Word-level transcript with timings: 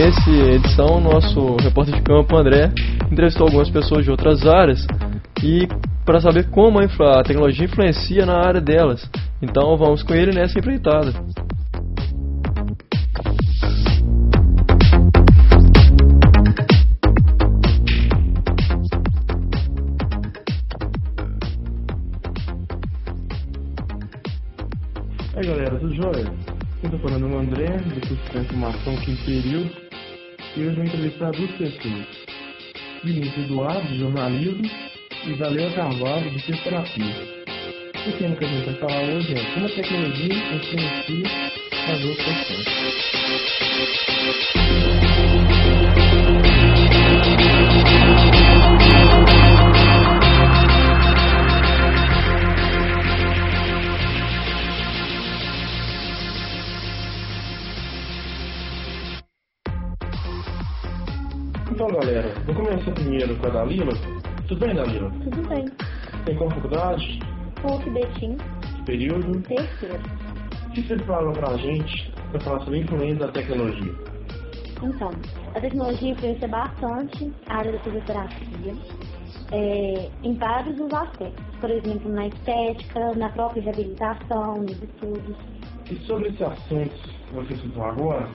Nessa 0.00 0.30
edição, 0.30 0.98
nosso 0.98 1.56
repórter 1.56 1.94
de 1.94 2.00
campo, 2.00 2.34
André, 2.34 2.72
entrevistou 3.12 3.46
algumas 3.46 3.68
pessoas 3.68 4.02
de 4.02 4.10
outras 4.10 4.46
áreas 4.46 4.86
e 5.44 5.68
para 6.06 6.22
saber 6.22 6.48
como 6.48 6.78
a, 6.78 7.22
tecnologia 7.22 7.66
influencia 7.66 8.24
na 8.24 8.38
área 8.38 8.62
delas. 8.62 9.06
Então 9.42 9.76
vamos 9.76 10.02
com 10.02 10.14
ele 10.14 10.32
nessa 10.32 10.58
empreitada. 10.58 11.12
Aí 25.36 25.46
galera, 25.46 25.78
tudo 25.78 25.94
jóia? 25.94 26.32
Eu 26.82 26.90
tô 26.90 26.98
falando 27.00 27.26
o 27.26 27.38
André, 27.38 27.76
do 27.76 28.00
curso 28.00 28.14
de 28.14 28.30
transformação 28.30 28.96
quinto 28.96 29.24
período, 29.26 29.89
e 30.56 30.62
hoje 30.62 30.76
vou 30.76 30.84
entrevistar 30.84 31.30
duas 31.32 31.50
pessoas. 31.52 32.06
Vinícius 33.04 33.44
Eduardo, 33.44 33.88
de 33.88 33.98
jornalismo, 33.98 34.70
e 35.24 35.32
Valeu 35.34 35.70
Carvalho, 35.72 36.30
de 36.30 36.38
fisioterapia. 36.40 37.40
O 38.06 38.12
tema 38.12 38.36
que 38.36 38.44
a 38.44 38.48
gente 38.48 38.64
vai 38.66 38.74
falar 38.74 39.02
hoje 39.02 39.34
é 39.34 39.54
como 39.54 39.66
a 39.66 39.68
tecnologia 39.68 40.34
influencia 40.54 41.60
as 41.90 42.04
outras 42.04 42.44
pessoas. 42.46 42.90
Vou 62.52 62.64
começar 62.64 62.90
primeiro 62.92 63.36
com 63.36 63.46
a 63.46 63.50
Dalila. 63.50 63.92
Tudo 64.48 64.66
bem, 64.66 64.74
Dalila? 64.74 65.10
Tudo 65.10 65.48
bem. 65.48 65.64
Tem 66.24 66.36
qual 66.36 66.50
faculdade? 66.50 67.18
PUC 67.62 67.90
Betim, 67.90 68.36
Que 68.76 68.82
período? 68.84 69.40
terceiro. 69.42 70.00
O 70.66 70.72
que 70.72 70.82
você 70.82 70.98
fala 71.00 71.32
pra 71.32 71.56
gente 71.58 72.12
para 72.30 72.40
falar 72.40 72.60
sobre 72.60 72.78
a 72.78 72.82
influência 72.82 73.26
da 73.26 73.32
tecnologia? 73.32 73.92
Então, 74.82 75.10
a 75.54 75.60
tecnologia 75.60 76.10
influencia 76.10 76.48
bastante 76.48 77.32
a 77.48 77.56
área 77.58 77.72
da 77.72 77.78
fisioterapia 77.80 78.74
é, 79.52 80.10
em 80.22 80.34
vários 80.34 80.76
dos 80.76 80.92
aspectos. 80.92 81.44
Por 81.60 81.70
exemplo, 81.70 82.10
na 82.10 82.26
estética, 82.28 83.14
na 83.14 83.28
própria 83.30 83.62
reabilitação, 83.62 84.62
nos 84.62 84.82
estudos. 84.82 85.36
E 85.90 85.96
sobre 86.06 86.28
esse 86.30 86.42
assunto 86.42 86.90
que 87.28 87.34
você 87.34 87.54
citou 87.56 87.84
agora, 87.84 88.28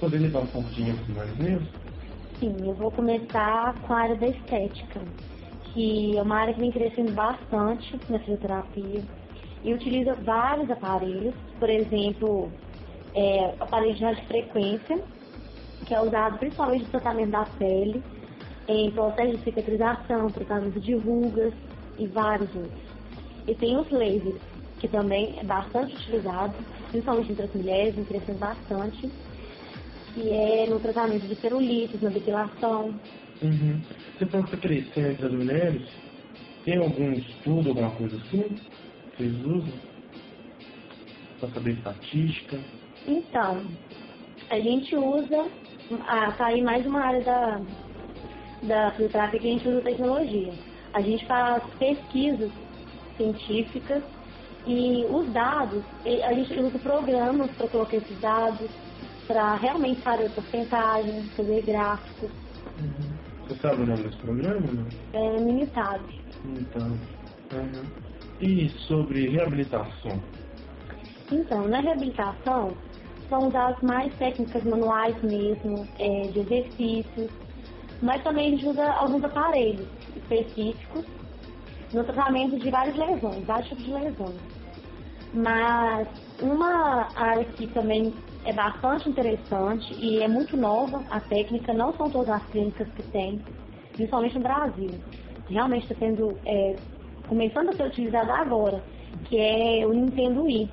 poderia 0.00 0.28
dar 0.30 0.40
um 0.40 0.46
pouquinho 0.46 0.96
mais 1.14 1.38
nisso? 1.38 1.85
Sim, 2.38 2.54
eu 2.68 2.74
vou 2.74 2.90
começar 2.90 3.74
com 3.80 3.94
a 3.94 4.00
área 4.00 4.16
da 4.16 4.28
estética, 4.28 5.00
que 5.72 6.18
é 6.18 6.22
uma 6.22 6.36
área 6.36 6.52
que 6.52 6.60
vem 6.60 6.70
crescendo 6.70 7.12
bastante 7.12 7.98
na 8.10 8.18
fisioterapia 8.18 9.02
e 9.64 9.72
utiliza 9.72 10.12
vários 10.16 10.70
aparelhos, 10.70 11.34
por 11.58 11.70
exemplo, 11.70 12.52
é, 13.14 13.54
aparelho 13.58 13.94
de 13.94 14.04
radiofrequência, 14.04 15.02
que 15.86 15.94
é 15.94 16.00
usado 16.02 16.38
principalmente 16.38 16.84
no 16.84 16.90
tratamento 16.90 17.30
da 17.30 17.46
pele, 17.58 18.02
em 18.68 18.90
processo 18.90 19.38
de 19.38 19.42
cicatrização, 19.42 20.30
tratamento 20.30 20.78
de 20.78 20.94
rugas 20.94 21.54
e 21.98 22.06
vários 22.06 22.54
outros. 22.54 22.84
E 23.48 23.54
tem 23.54 23.78
os 23.78 23.90
lasers, 23.90 24.42
que 24.78 24.88
também 24.88 25.38
é 25.38 25.44
bastante 25.44 25.94
utilizado, 25.94 26.54
principalmente 26.90 27.32
entre 27.32 27.44
as 27.46 27.54
mulheres, 27.54 27.94
vem 27.94 28.04
crescendo 28.04 28.38
bastante, 28.38 29.10
que 30.16 30.30
é 30.30 30.66
no 30.66 30.80
tratamento 30.80 31.26
de 31.26 31.34
celulites, 31.36 32.00
na 32.00 32.08
depilação. 32.08 32.94
Uhum. 33.42 33.80
Você 34.18 34.24
falou 34.24 34.46
que 34.46 34.54
está 34.54 34.66
crescendo 34.68 35.08
entre 35.10 35.26
as 35.26 35.32
mulheres. 35.32 35.82
Tem 36.64 36.78
algum 36.78 37.12
estudo, 37.12 37.68
alguma 37.68 37.90
coisa 37.90 38.16
assim? 38.16 38.56
Vocês 39.14 39.34
usam? 39.44 39.72
Para 41.38 41.50
saber 41.50 41.72
estatística? 41.72 42.58
Então, 43.06 43.62
a 44.48 44.58
gente 44.58 44.96
usa, 44.96 45.48
ah, 46.08 46.32
tá 46.32 46.46
aí 46.46 46.62
mais 46.62 46.86
uma 46.86 47.00
área 47.00 47.22
da, 47.22 47.60
da 48.62 48.90
fisioterapia 48.92 49.38
que 49.38 49.48
a 49.48 49.52
gente 49.52 49.68
usa 49.68 49.80
tecnologia. 49.82 50.52
A 50.94 51.02
gente 51.02 51.26
faz 51.26 51.62
pesquisas 51.78 52.50
científicas 53.18 54.02
e 54.66 55.04
os 55.10 55.30
dados, 55.30 55.84
a 56.24 56.32
gente 56.32 56.58
usa 56.58 56.78
programas 56.78 57.50
para 57.52 57.68
colocar 57.68 57.98
esses 57.98 58.18
dados, 58.18 58.66
para 59.26 59.54
realmente 59.56 60.00
fazer 60.02 60.30
porcentagem, 60.30 61.24
fazer 61.36 61.62
gráficos, 61.62 62.30
Uhum. 62.80 63.48
Você 63.48 63.54
sabe 63.60 63.82
o 63.82 63.86
nome 63.86 64.02
desse 64.02 64.16
programa? 64.18 64.60
Não? 64.60 64.86
é, 65.12 65.36
limitado. 65.38 66.04
Então. 66.44 66.88
Uhum. 67.52 67.84
E 68.40 68.68
sobre 68.86 69.28
reabilitação? 69.28 70.20
Então, 71.32 71.66
na 71.68 71.80
reabilitação, 71.80 72.72
são 73.28 73.48
usadas 73.48 73.80
mais 73.82 74.14
técnicas 74.16 74.62
manuais 74.64 75.16
mesmo, 75.22 75.86
é, 75.98 76.22
de 76.28 76.40
exercícios, 76.40 77.30
mas 78.02 78.22
também 78.22 78.48
a 78.48 78.50
gente 78.50 78.66
usa 78.66 78.92
alguns 78.92 79.24
aparelhos 79.24 79.86
específicos 80.14 81.04
no 81.92 82.04
tratamento 82.04 82.58
de 82.58 82.70
várias 82.70 82.96
lesões, 82.96 83.44
vários 83.44 83.68
tipos 83.68 83.84
de 83.84 83.92
lesões. 83.92 84.40
Mas 85.32 86.08
uma 86.42 87.08
área 87.16 87.44
que 87.44 87.66
também 87.68 88.12
é 88.46 88.52
bastante 88.52 89.08
interessante 89.08 89.92
e 89.98 90.22
é 90.22 90.28
muito 90.28 90.56
nova, 90.56 91.02
a 91.10 91.18
técnica, 91.20 91.74
não 91.74 91.92
são 91.94 92.08
todas 92.08 92.30
as 92.30 92.46
clínicas 92.46 92.88
que 92.94 93.02
tem, 93.10 93.40
principalmente 93.92 94.36
no 94.36 94.42
Brasil. 94.42 94.90
Realmente 95.48 95.82
está 95.82 95.96
sendo, 95.96 96.38
é, 96.46 96.76
começando 97.28 97.70
a 97.70 97.72
ser 97.72 97.86
utilizada 97.88 98.32
agora, 98.32 98.82
que 99.24 99.36
é 99.36 99.84
o 99.84 99.92
Nintendo 99.92 100.44
Wii, 100.44 100.70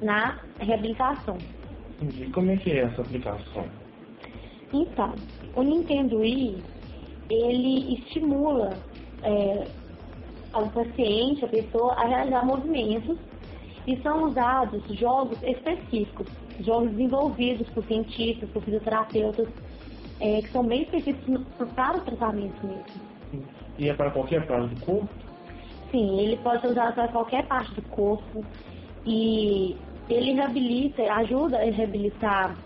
na 0.00 0.38
reabilitação. 0.60 1.36
E 2.00 2.30
como 2.30 2.52
é 2.52 2.56
que 2.56 2.70
é 2.70 2.84
essa 2.84 3.02
aplicação? 3.02 3.64
Então, 4.72 5.12
o 5.56 5.62
Nintendo 5.62 6.18
Wii, 6.18 6.62
ele 7.28 7.94
estimula 7.94 8.70
é, 9.24 9.66
ao 10.52 10.68
paciente, 10.68 11.44
a 11.44 11.48
pessoa, 11.48 11.94
a 11.94 12.06
realizar 12.06 12.44
movimentos 12.44 13.18
e 13.88 13.96
são 14.02 14.24
usados 14.24 14.82
jogos 14.96 15.42
específicos, 15.42 16.28
jogos 16.60 16.90
desenvolvidos 16.90 17.68
por 17.70 17.84
cientistas, 17.84 18.48
por 18.50 18.62
fisioterapeutas, 18.62 19.48
é, 20.20 20.42
que 20.42 20.48
são 20.48 20.64
bem 20.64 20.82
específicos 20.82 21.44
para 21.74 21.98
o 21.98 22.00
tratamento 22.00 22.66
mesmo. 22.66 23.46
E 23.78 23.88
é 23.88 23.94
para 23.94 24.10
qualquer 24.10 24.46
parte 24.46 24.74
do 24.74 24.84
corpo? 24.84 25.08
Sim, 25.90 26.20
ele 26.20 26.36
pode 26.38 26.60
ser 26.60 26.68
usado 26.68 26.94
para 26.94 27.08
qualquer 27.08 27.46
parte 27.46 27.74
do 27.74 27.82
corpo 27.82 28.44
e 29.06 29.76
ele 30.08 30.32
reabilita, 30.32 31.02
ajuda 31.14 31.58
a 31.58 31.70
reabilitar 31.70 32.56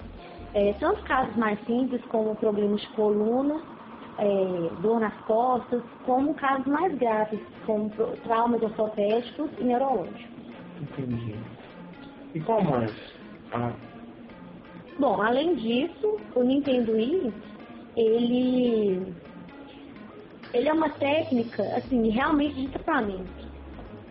é, 0.55 0.73
tanto 0.75 1.03
casos 1.05 1.35
mais 1.37 1.59
simples 1.67 2.03
como 2.07 2.35
problemas 2.37 2.81
de 2.81 2.89
coluna, 2.89 3.61
é, 4.19 4.81
dor 4.81 5.01
nas 5.01 5.15
costas, 5.23 5.83
como 6.05 6.35
casos 6.35 6.67
mais 6.67 6.95
graves, 6.99 7.41
como 7.65 7.91
traumas 8.25 8.63
ortopédicos 8.63 9.51
e 9.59 9.65
neurológicos. 9.65 10.27
Entendi. 10.81 11.37
E 12.35 12.41
qual 12.41 12.63
mais? 12.63 13.22
Ah, 13.53 13.73
Bom, 14.99 15.23
além 15.23 15.55
disso, 15.55 16.19
o 16.35 16.43
Nintendo 16.43 16.93
Wii, 16.93 17.33
ele, 17.97 19.15
ele 20.53 20.69
é 20.69 20.73
uma 20.73 20.91
técnica, 20.91 21.63
assim, 21.77 22.09
realmente 22.11 22.55
de 22.55 22.69
tratamento. 22.69 23.53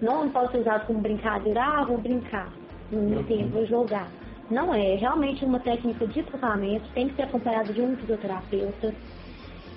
Não 0.01 0.29
pode 0.29 0.51
ser 0.51 0.59
usado 0.59 0.87
como 0.87 0.99
brincadeira, 0.99 1.63
ah, 1.63 1.83
vou 1.85 1.97
brincar 1.97 2.51
no 2.91 3.01
Nintendo, 3.01 3.49
vou 3.49 3.65
jogar. 3.65 4.09
Não 4.49 4.73
é, 4.73 4.93
é 4.93 4.95
realmente 4.95 5.45
uma 5.45 5.59
técnica 5.59 6.05
de 6.07 6.23
tratamento, 6.23 6.91
tem 6.93 7.07
que 7.07 7.15
ser 7.15 7.23
acompanhado 7.23 7.71
de 7.73 7.81
um 7.81 7.95
fisioterapeuta. 7.95 8.93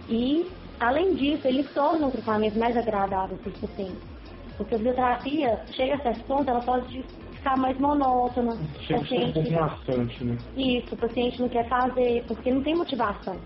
E, 0.08 0.50
além 0.80 1.14
disso, 1.14 1.46
ele 1.46 1.64
torna 1.64 2.06
o 2.06 2.10
tratamento 2.10 2.58
mais 2.58 2.76
agradável 2.76 3.36
para 3.36 3.50
os 3.50 3.60
pacientes. 3.60 4.02
Porque 4.56 4.74
a 4.74 4.78
fisioterapia, 4.78 5.60
chega 5.70 5.94
a 5.94 5.98
certo 5.98 6.24
ponto, 6.24 6.50
ela 6.50 6.60
pode 6.60 7.04
ficar 7.44 7.56
mais 7.58 7.78
monótona. 7.78 8.52
o 8.54 8.78
chega 8.80 8.96
um 8.96 9.02
paciente- 9.32 9.52
maçante, 9.52 10.24
né? 10.24 10.38
isso, 10.56 10.94
o 10.94 10.98
paciente 10.98 11.40
não 11.40 11.48
quer 11.50 11.68
fazer, 11.68 12.24
porque 12.26 12.50
não 12.50 12.62
tem 12.62 12.74
motivação. 12.74 13.36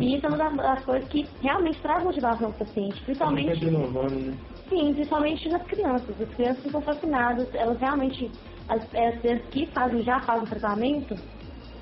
E 0.00 0.16
isso 0.16 0.26
é 0.26 0.28
uma 0.28 0.38
das- 0.38 0.84
coisas 0.84 1.08
que 1.08 1.26
realmente 1.42 1.80
traz 1.80 2.04
motivação 2.04 2.52
para 2.52 2.62
o 2.62 2.66
paciente, 2.66 3.02
principalmente, 3.02 3.64
renovando, 3.64 4.12
né? 4.26 4.36
sim, 4.68 4.94
principalmente 4.94 5.48
nas 5.48 5.62
crianças. 5.64 6.20
As 6.20 6.28
crianças 6.34 6.62
ficam 6.62 6.80
fascinadas, 6.82 7.52
elas 7.54 7.80
realmente, 7.80 8.30
as, 8.68 8.82
as 8.94 9.20
pessoas 9.20 9.46
que 9.50 9.66
fazem, 9.66 10.02
já 10.02 10.20
fazem 10.20 10.44
o 10.44 10.46
tratamento, 10.46 11.16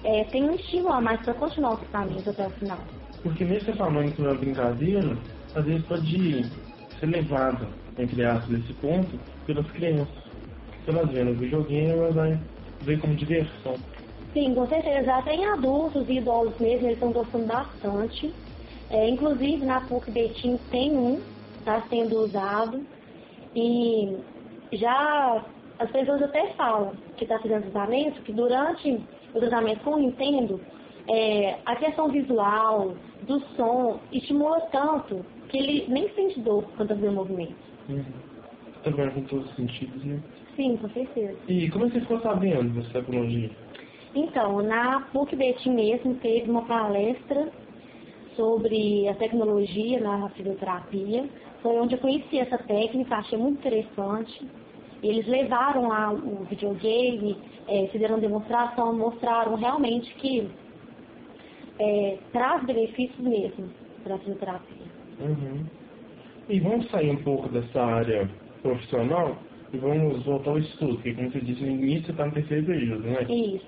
é, 0.04 0.24
tem 0.24 0.44
um 0.44 0.54
estímulo 0.54 0.94
a 0.94 1.00
mais 1.00 1.20
para 1.22 1.34
continuar 1.34 1.74
o 1.74 1.76
tratamento 1.76 2.30
até 2.30 2.46
o 2.46 2.50
final. 2.50 2.78
Porque 3.22 3.44
mesmo 3.44 3.66
você 3.66 3.72
falando 3.74 4.14
que 4.14 4.24
é 4.24 4.34
brincadeira, 4.34 5.16
às 5.54 5.64
vezes 5.64 5.84
pode 5.86 6.46
ser 7.00 7.06
levada, 7.06 7.66
entre 7.98 8.24
aspas, 8.24 8.48
nesse 8.48 8.72
ponto, 8.74 9.18
pelas 9.46 9.68
crianças. 9.72 10.25
Elas 10.86 11.10
vendo 11.10 11.30
o 11.32 11.34
videogame, 11.34 11.90
elas 11.90 12.38
ver 12.82 13.00
como 13.00 13.14
diversão. 13.14 13.74
Sim, 14.32 14.54
com 14.54 14.66
certeza. 14.66 15.14
Até 15.14 15.34
em 15.34 15.44
adultos 15.46 16.08
e 16.08 16.18
idosos 16.18 16.58
mesmo, 16.60 16.86
eles 16.86 16.94
estão 16.94 17.12
gostando 17.12 17.46
bastante. 17.46 18.32
É, 18.90 19.08
inclusive, 19.08 19.64
na 19.64 19.80
PUC 19.80 20.10
Betim 20.10 20.58
tem 20.70 20.96
um, 20.96 21.20
está 21.58 21.82
sendo 21.88 22.18
usado. 22.20 22.86
E 23.54 24.16
já 24.72 25.44
as 25.78 25.90
pessoas 25.90 26.22
até 26.22 26.52
falam 26.54 26.92
que 27.16 27.24
está 27.24 27.38
fazendo 27.38 27.62
tratamento, 27.62 28.22
que 28.22 28.32
durante 28.32 29.00
o 29.34 29.40
tratamento 29.40 29.80
com 29.80 29.92
o 29.92 29.98
Nintendo, 29.98 30.60
é, 31.08 31.58
a 31.64 31.76
questão 31.76 32.08
visual, 32.08 32.94
do 33.22 33.40
som, 33.56 33.98
estimula 34.12 34.60
tanto 34.72 35.24
que 35.48 35.58
ele 35.58 35.86
nem 35.88 36.08
sente 36.14 36.40
dor 36.40 36.64
quando 36.76 36.90
está 36.90 36.94
fazendo 36.94 37.14
movimento. 37.14 37.56
Uhum. 37.88 38.04
Trabalha 38.82 39.10
com 39.10 39.22
todos 39.22 39.48
os 39.50 39.56
sentidos, 39.56 40.04
né? 40.04 40.20
Sim, 40.56 40.76
com 40.78 40.88
certeza. 40.88 41.36
E 41.46 41.70
como 41.70 41.84
é 41.84 41.88
que 41.88 41.94
você 41.94 42.00
ficou 42.00 42.20
sabendo 42.20 42.74
dessa 42.74 42.92
tecnologia? 42.92 43.50
Então, 44.14 44.62
na 44.62 45.02
PUC 45.12 45.36
Betim 45.36 45.74
mesmo 45.74 46.14
teve 46.14 46.50
uma 46.50 46.64
palestra 46.64 47.52
sobre 48.34 49.06
a 49.08 49.14
tecnologia 49.14 50.00
na 50.00 50.28
fisioterapia. 50.30 51.28
Foi 51.62 51.78
onde 51.78 51.94
eu 51.94 51.98
conheci 51.98 52.38
essa 52.38 52.56
técnica, 52.56 53.16
achei 53.16 53.38
muito 53.38 53.58
interessante. 53.58 54.46
Eles 55.02 55.26
levaram 55.26 55.88
lá 55.88 56.10
o 56.12 56.44
videogame, 56.44 57.36
é, 57.68 57.88
fizeram 57.88 58.18
demonstração, 58.18 58.96
mostraram 58.96 59.54
realmente 59.54 60.14
que 60.14 60.48
é, 61.78 62.18
traz 62.32 62.64
benefícios 62.64 63.20
mesmo 63.20 63.68
para 64.02 64.14
a 64.14 64.18
fisioterapia. 64.18 64.86
Uhum. 65.20 65.66
E 66.48 66.60
vamos 66.60 66.88
sair 66.90 67.10
um 67.10 67.22
pouco 67.22 67.48
dessa 67.50 67.82
área 67.82 68.30
profissional 68.62 69.36
e 69.72 69.78
vamos 69.78 70.24
voltar 70.24 70.50
ao 70.50 70.58
estudo, 70.58 70.94
porque 70.94 71.14
como 71.14 71.30
você 71.30 71.40
disse 71.40 71.62
no 71.62 71.70
início, 71.70 72.10
está 72.10 72.26
no 72.26 72.32
terceiro 72.32 72.66
período, 72.66 73.02
né? 73.02 73.22
Isso. 73.24 73.66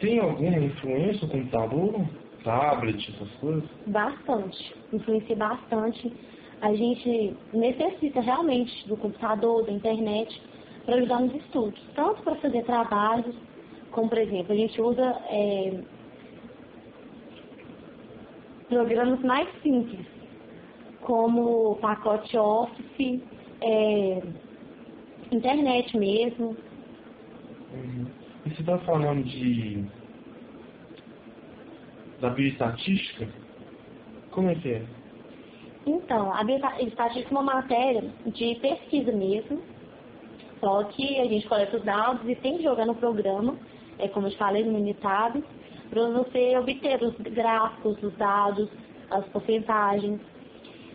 Tem 0.00 0.18
alguma 0.18 0.58
influência 0.58 1.26
o 1.26 1.30
computador, 1.30 1.94
tablet, 2.42 3.12
essas 3.14 3.30
coisas? 3.36 3.64
Bastante. 3.86 4.74
Influencia 4.92 5.36
bastante. 5.36 6.12
A 6.60 6.74
gente 6.74 7.36
necessita 7.52 8.20
realmente 8.20 8.86
do 8.88 8.96
computador, 8.96 9.64
da 9.64 9.72
internet, 9.72 10.40
para 10.84 10.96
ajudar 10.96 11.20
nos 11.20 11.34
estudos. 11.34 11.80
Tanto 11.94 12.22
para 12.22 12.36
fazer 12.36 12.62
trabalhos, 12.64 13.34
como 13.90 14.08
por 14.08 14.18
exemplo, 14.18 14.52
a 14.52 14.56
gente 14.56 14.80
usa 14.80 15.16
é, 15.30 15.80
programas 18.68 19.20
mais 19.20 19.48
simples, 19.62 20.06
como 21.02 21.72
o 21.72 21.76
pacote 21.76 22.36
Office, 22.36 23.20
é, 23.60 24.22
internet 25.36 25.96
mesmo. 25.96 26.56
Uhum. 27.72 28.06
E 28.46 28.50
você 28.50 28.60
está 28.60 28.78
falando 28.78 29.24
de 29.24 29.84
da 32.20 32.30
bioestatística? 32.30 33.28
Como 34.30 34.48
é 34.48 34.54
que 34.54 34.72
é? 34.72 34.82
Então, 35.86 36.32
a 36.32 36.42
bioestatística 36.42 37.28
é 37.28 37.38
uma 37.38 37.42
matéria 37.42 38.04
de 38.26 38.54
pesquisa 38.56 39.12
mesmo, 39.12 39.60
só 40.60 40.84
que 40.84 41.20
a 41.20 41.24
gente 41.26 41.46
coleta 41.46 41.76
os 41.76 41.84
dados 41.84 42.28
e 42.28 42.34
tem 42.36 42.56
que 42.56 42.62
jogar 42.62 42.86
no 42.86 42.94
programa, 42.94 43.56
é 43.98 44.08
como 44.08 44.26
eu 44.26 44.30
te 44.30 44.38
falei, 44.38 44.64
no 44.64 44.78
Unitab, 44.78 45.42
para 45.90 46.08
você 46.08 46.56
obter 46.56 47.02
os 47.02 47.14
gráficos, 47.16 48.02
os 48.02 48.14
dados, 48.16 48.68
as 49.10 49.26
porcentagens. 49.26 50.20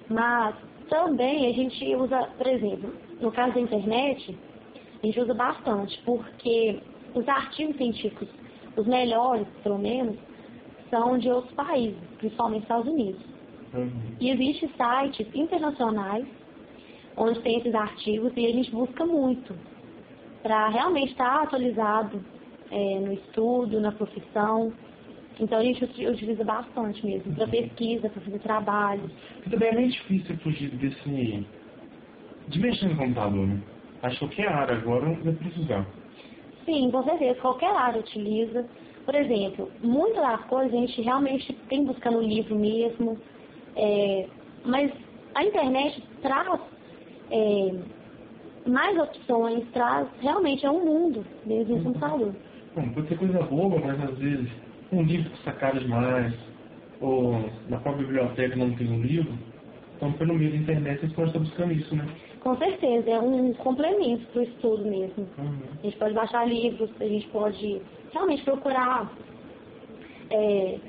Mas 0.09 0.55
também 0.89 1.47
a 1.47 1.53
gente 1.53 1.95
usa, 1.95 2.27
por 2.35 2.47
exemplo, 2.47 2.91
no 3.19 3.31
caso 3.31 3.53
da 3.53 3.59
internet, 3.59 4.37
a 5.01 5.05
gente 5.05 5.19
usa 5.19 5.33
bastante, 5.33 6.01
porque 6.05 6.79
os 7.13 7.27
artigos 7.27 7.75
científicos, 7.77 8.27
os 8.75 8.87
melhores, 8.87 9.47
pelo 9.63 9.77
menos, 9.77 10.17
são 10.89 11.17
de 11.17 11.29
outros 11.29 11.53
países, 11.53 11.99
principalmente 12.17 12.63
Estados 12.63 12.87
Unidos. 12.87 13.21
Uhum. 13.73 13.91
E 14.19 14.29
existem 14.31 14.69
sites 14.69 15.27
internacionais 15.35 16.25
onde 17.15 17.39
tem 17.41 17.59
esses 17.59 17.75
artigos 17.75 18.31
e 18.35 18.45
a 18.45 18.51
gente 18.51 18.71
busca 18.71 19.05
muito 19.05 19.53
para 20.41 20.69
realmente 20.69 21.11
estar 21.11 21.43
atualizado 21.43 22.23
é, 22.71 22.99
no 22.99 23.13
estudo, 23.13 23.79
na 23.79 23.91
profissão. 23.91 24.73
Então 25.39 25.59
a 25.59 25.63
gente 25.63 25.83
utiliza 25.83 26.43
bastante 26.43 27.05
mesmo, 27.05 27.35
para 27.35 27.47
pesquisa, 27.47 28.09
para 28.09 28.21
fazer 28.21 28.39
trabalho. 28.39 29.09
E 29.45 29.49
também 29.49 29.69
é 29.69 29.75
meio 29.75 29.89
difícil 29.89 30.37
fugir 30.37 30.69
desse. 30.71 31.45
De 32.49 32.59
mexer 32.59 32.87
no 32.87 32.97
computador, 32.97 33.47
né? 33.47 33.61
Acho 34.01 34.19
que 34.19 34.25
qualquer 34.25 34.47
área 34.47 34.75
agora 34.75 35.13
vai 35.23 35.33
precisar. 35.33 35.85
Sim, 36.65 36.91
com 36.91 37.03
certeza, 37.03 37.39
qualquer 37.39 37.71
área 37.75 37.99
utiliza. 37.99 38.65
Por 39.05 39.15
exemplo, 39.15 39.71
muitas 39.81 40.21
das 40.21 40.41
coisas 40.45 40.73
a 40.73 40.77
gente 40.77 41.01
realmente 41.01 41.53
tem 41.67 41.85
buscando 41.85 42.21
livro 42.21 42.55
mesmo, 42.55 43.17
é, 43.75 44.27
mas 44.65 44.91
a 45.35 45.43
internet 45.43 46.03
traz 46.21 46.59
é, 47.31 47.73
mais 48.67 48.97
opções, 48.99 49.63
traz 49.71 50.07
realmente 50.21 50.65
é 50.65 50.71
um 50.71 50.85
mundo 50.85 51.25
mesmo 51.45 51.77
no 51.77 51.83
computador. 51.83 52.35
Bom, 52.75 52.89
pode 52.89 53.07
ser 53.07 53.17
coisa 53.17 53.41
boa, 53.43 53.79
mas 53.79 54.03
às 54.03 54.17
vezes 54.17 54.49
um 54.91 55.01
livro 55.03 55.29
custa 55.31 55.51
caro 55.53 55.79
demais, 55.79 56.33
ou 57.01 57.49
na 57.67 57.77
própria 57.77 58.05
biblioteca 58.05 58.55
não 58.55 58.75
tem 58.75 58.91
um 58.91 59.01
livro, 59.01 59.33
então 59.95 60.11
pelo 60.13 60.35
meio 60.35 60.51
da 60.51 60.57
internet 60.57 60.99
vocês 60.99 61.13
podem 61.13 61.29
estar 61.29 61.39
buscando 61.39 61.73
isso, 61.73 61.95
né? 61.95 62.05
Com 62.41 62.57
certeza, 62.57 63.09
é 63.09 63.19
um 63.19 63.53
complemento 63.53 64.25
para 64.27 64.41
o 64.41 64.43
estudo 64.43 64.85
mesmo. 64.85 65.27
Uhum. 65.37 65.59
A 65.79 65.85
gente 65.85 65.97
pode 65.97 66.13
baixar 66.13 66.47
livros, 66.47 66.89
a 66.99 67.05
gente 67.05 67.27
pode 67.29 67.81
realmente 68.13 68.43
procurar 68.43 69.11
é, 70.31 70.79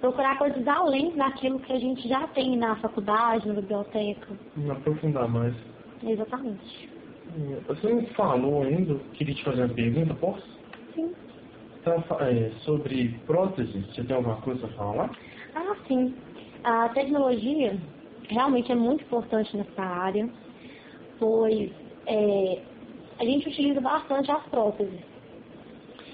procurar 0.00 0.36
coisas 0.36 0.66
além 0.66 1.14
daquilo 1.16 1.60
que 1.60 1.72
a 1.72 1.78
gente 1.78 2.08
já 2.08 2.26
tem 2.28 2.56
na 2.56 2.76
faculdade, 2.76 3.46
na 3.46 3.54
biblioteca. 3.54 4.36
Aprofundar 4.70 5.28
mais. 5.28 5.54
Exatamente. 6.02 6.90
Você 7.66 7.88
não 7.88 8.04
falou 8.08 8.62
ainda, 8.62 8.98
queria 9.14 9.34
te 9.34 9.44
fazer 9.44 9.64
uma 9.64 9.74
pergunta, 9.74 10.14
posso? 10.14 10.44
Sim. 10.94 11.12
Tá, 11.84 11.94
é, 12.20 12.50
sobre 12.64 13.20
prótese, 13.26 13.80
você 13.86 14.04
tem 14.04 14.16
alguma 14.16 14.40
coisa 14.42 14.66
para 14.66 14.76
falar? 14.76 15.10
Ah, 15.54 15.76
sim. 15.86 16.14
A 16.64 16.88
tecnologia 16.90 17.78
realmente 18.28 18.70
é 18.70 18.74
muito 18.74 19.04
importante 19.04 19.56
nessa 19.56 19.82
área, 19.82 20.28
pois 21.22 21.70
é, 22.04 22.58
a 23.20 23.24
gente 23.24 23.48
utiliza 23.48 23.80
bastante 23.80 24.28
as 24.28 24.42
próteses. 24.46 25.00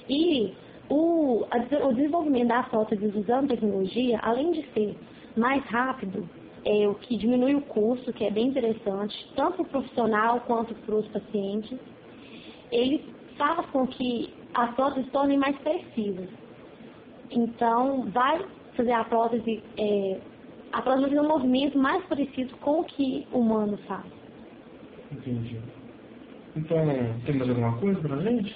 E 0.06 0.52
o, 0.90 1.46
a, 1.50 1.86
o 1.86 1.94
desenvolvimento 1.94 2.48
das 2.48 2.68
próteses 2.68 3.14
usando 3.14 3.48
tecnologia, 3.48 4.20
além 4.22 4.52
de 4.52 4.70
ser 4.74 4.94
mais 5.34 5.64
rápido, 5.64 6.28
é 6.62 6.86
o 6.86 6.94
que 6.96 7.16
diminui 7.16 7.54
o 7.54 7.62
custo, 7.62 8.12
que 8.12 8.22
é 8.22 8.30
bem 8.30 8.48
interessante, 8.48 9.16
tanto 9.34 9.56
para 9.56 9.62
o 9.62 9.66
profissional 9.66 10.40
quanto 10.40 10.74
para 10.74 10.96
os 10.96 11.08
pacientes. 11.08 11.78
Ele 12.70 13.02
faz 13.38 13.64
com 13.70 13.86
que 13.86 14.34
as 14.52 14.74
próteses 14.74 15.06
se 15.06 15.10
tornem 15.10 15.38
mais 15.38 15.56
precisas. 15.60 16.28
Então, 17.30 18.02
vai 18.10 18.44
fazer 18.76 18.92
a 18.92 19.04
prótese, 19.04 19.62
é, 19.78 20.20
a 20.70 20.82
prótese 20.82 21.08
fazer 21.08 21.20
um 21.20 21.28
movimento 21.28 21.78
mais 21.78 22.04
parecido 22.04 22.54
com 22.58 22.80
o 22.80 22.84
que 22.84 23.26
o 23.32 23.38
humano 23.38 23.78
faz. 23.88 24.18
Entendi. 25.10 25.58
Então, 26.56 26.78
tem 27.24 27.36
mais 27.36 27.50
alguma 27.50 27.78
coisa 27.78 28.00
pra 28.00 28.20
gente? 28.22 28.54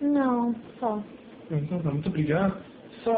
Não, 0.00 0.54
só. 0.78 1.02
Então 1.50 1.82
tá, 1.82 1.90
muito 1.90 2.08
obrigado. 2.08 2.62
Só 3.02 3.14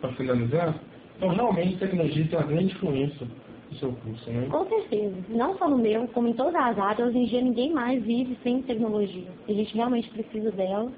para 0.00 0.12
finalizar, 0.16 0.74
então 1.16 1.28
realmente 1.30 1.76
a 1.76 1.80
tecnologia 1.80 2.28
tem 2.28 2.38
uma 2.38 2.46
grande 2.46 2.74
influência 2.74 3.26
no 3.70 3.76
seu 3.78 3.92
curso, 3.92 4.30
né? 4.30 4.46
Com 4.48 4.68
certeza. 4.68 5.24
Não 5.28 5.56
só 5.58 5.68
no 5.68 5.78
meu, 5.78 6.06
como 6.08 6.28
em 6.28 6.34
todas 6.34 6.54
as 6.54 6.78
áreas, 6.78 7.08
hoje 7.08 7.18
em 7.18 7.26
dia 7.26 7.40
ninguém 7.40 7.72
mais 7.72 8.02
vive 8.02 8.38
sem 8.42 8.62
tecnologia. 8.62 9.30
A 9.48 9.52
gente 9.52 9.74
realmente 9.74 10.10
precisa 10.10 10.50
dela. 10.52 10.92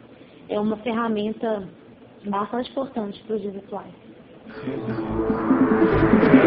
É 0.49 0.59
uma 0.59 0.77
ferramenta 0.79 1.69
bastante 2.25 2.71
importante 2.71 3.23
para 3.27 3.37
os 3.37 3.43
dias 3.43 3.57
atuais. 3.57 3.95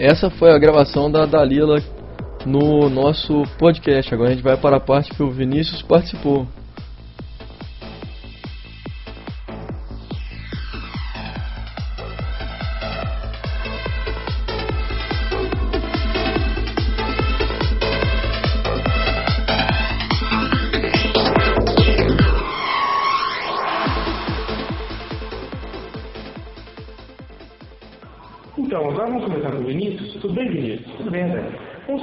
essa 0.00 0.30
foi 0.30 0.50
a 0.50 0.58
gravação 0.58 1.10
da 1.10 1.26
Dalila 1.26 1.78
no 2.46 2.88
nosso 2.88 3.42
podcast. 3.58 4.14
Agora 4.14 4.30
a 4.30 4.32
gente 4.32 4.42
vai 4.42 4.56
para 4.56 4.78
a 4.78 4.80
parte 4.80 5.10
que 5.10 5.22
o 5.22 5.30
Vinícius 5.30 5.82
participou. 5.82 6.46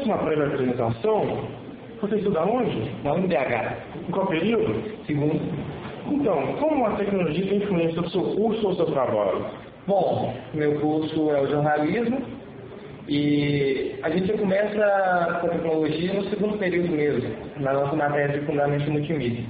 Uma 0.08 0.16
apresentação. 0.16 1.50
Você 2.02 2.16
estuda 2.16 2.42
onde? 2.46 2.80
Na 3.04 3.12
UNBH. 3.12 3.76
Em 4.08 4.12
qual 4.14 4.26
período? 4.28 4.82
Segundo. 5.06 5.38
Então, 6.10 6.56
como 6.62 6.86
a 6.86 6.92
tecnologia 6.92 7.46
tem 7.46 7.58
influência 7.58 7.96
sobre 7.96 8.08
o 8.08 8.12
seu 8.12 8.36
curso 8.38 8.68
ou 8.68 8.76
seu 8.76 8.86
trabalho? 8.86 9.46
Bom, 9.86 10.34
meu 10.54 10.80
curso 10.80 11.30
é 11.32 11.42
o 11.42 11.48
jornalismo 11.48 12.22
e 13.10 14.00
a 14.02 14.10
gente 14.10 14.32
começa 14.32 15.40
com 15.42 15.48
a 15.48 15.50
tecnologia 15.50 16.14
no 16.14 16.24
segundo 16.30 16.58
período 16.58 16.90
mesmo, 16.90 17.30
na 17.58 17.74
nossa 17.74 17.96
matéria 17.98 18.40
de 18.40 18.46
fundamento 18.46 18.90
multimídia. 18.90 19.44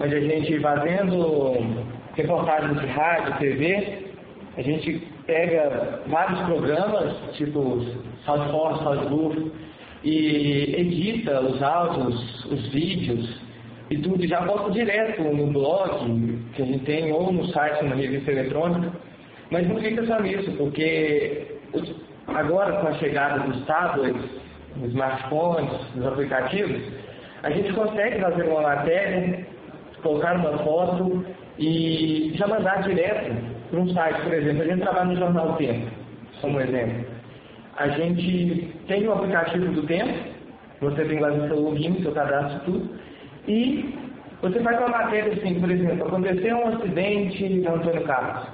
Onde 0.00 0.14
a 0.14 0.20
gente 0.20 0.58
vai 0.60 0.80
vendo 0.80 1.84
reportagens 2.14 2.80
de 2.80 2.86
rádio, 2.86 3.38
TV, 3.38 3.98
a 4.56 4.62
gente 4.62 5.06
pega 5.26 6.00
vários 6.06 6.40
programas, 6.40 7.16
tipo 7.34 7.84
Salesforce, 8.24 8.82
Salesforce, 8.82 9.52
e 10.02 10.74
edita 10.78 11.40
os 11.40 11.62
áudios, 11.62 12.44
os 12.46 12.68
vídeos 12.68 13.40
e 13.90 13.98
tudo, 13.98 14.26
já 14.26 14.40
bota 14.42 14.70
direto 14.70 15.22
no 15.22 15.48
blog 15.48 16.38
que 16.54 16.62
a 16.62 16.64
gente 16.64 16.84
tem, 16.84 17.12
ou 17.12 17.32
no 17.32 17.46
site, 17.48 17.84
na 17.84 17.96
revista 17.96 18.30
eletrônica. 18.30 18.92
Mas 19.50 19.68
não 19.68 19.76
fica 19.76 20.06
só 20.06 20.20
nisso, 20.20 20.52
porque 20.52 21.58
agora 22.28 22.80
com 22.80 22.86
a 22.86 22.94
chegada 22.94 23.40
dos 23.40 23.66
tablets, 23.66 24.22
dos 24.76 24.90
smartphones, 24.90 25.70
dos 25.94 26.06
aplicativos, 26.06 26.80
a 27.42 27.50
gente 27.50 27.72
consegue 27.72 28.20
fazer 28.20 28.44
uma 28.44 28.62
matéria, 28.62 29.46
colocar 30.02 30.36
uma 30.36 30.58
foto 30.58 31.24
e 31.58 32.32
já 32.36 32.46
mandar 32.46 32.82
direto 32.82 33.34
para 33.70 33.80
um 33.80 33.88
site, 33.92 34.22
por 34.22 34.34
exemplo. 34.34 34.62
A 34.62 34.66
gente 34.66 34.80
trabalha 34.80 35.06
no 35.06 35.16
Jornal 35.16 35.56
Tempo, 35.56 35.90
como 36.40 36.60
exemplo. 36.60 37.19
A 37.80 37.88
gente 37.88 38.74
tem 38.86 39.08
o 39.08 39.12
aplicativo 39.12 39.72
do 39.72 39.86
Tempo, 39.86 40.12
você 40.82 41.02
tem 41.02 41.18
lá 41.18 41.30
no 41.30 41.48
seu 41.48 41.58
login, 41.58 42.02
seu 42.02 42.12
cadastro, 42.12 42.60
tudo, 42.66 42.90
e 43.48 43.94
você 44.42 44.60
faz 44.60 44.78
uma 44.80 44.88
matéria 44.88 45.32
assim, 45.32 45.58
por 45.58 45.70
exemplo, 45.70 46.06
aconteceu 46.06 46.58
um 46.58 46.68
acidente 46.68 47.48
no 47.48 47.76
Antônio 47.76 48.02
Carlos. 48.04 48.48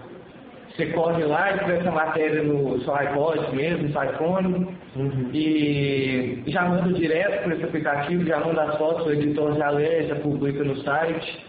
Você 0.70 0.86
corre 0.92 1.24
lá, 1.24 1.50
escreve 1.50 1.80
essa 1.80 1.90
matéria 1.90 2.40
no 2.44 2.80
seu 2.82 2.94
iPod 2.94 3.56
mesmo, 3.56 3.88
no 3.88 3.92
seu 3.92 4.04
iPhone, 4.04 4.68
Uhum. 4.94 5.30
e 5.34 6.44
já 6.46 6.62
manda 6.62 6.92
direto 6.92 7.42
para 7.42 7.54
esse 7.54 7.64
aplicativo, 7.64 8.24
já 8.24 8.38
manda 8.38 8.62
as 8.62 8.78
fotos, 8.78 9.06
o 9.06 9.12
editor 9.12 9.56
já 9.56 9.70
lê, 9.70 10.04
já 10.04 10.14
publica 10.14 10.62
no 10.62 10.76
site. 10.82 11.44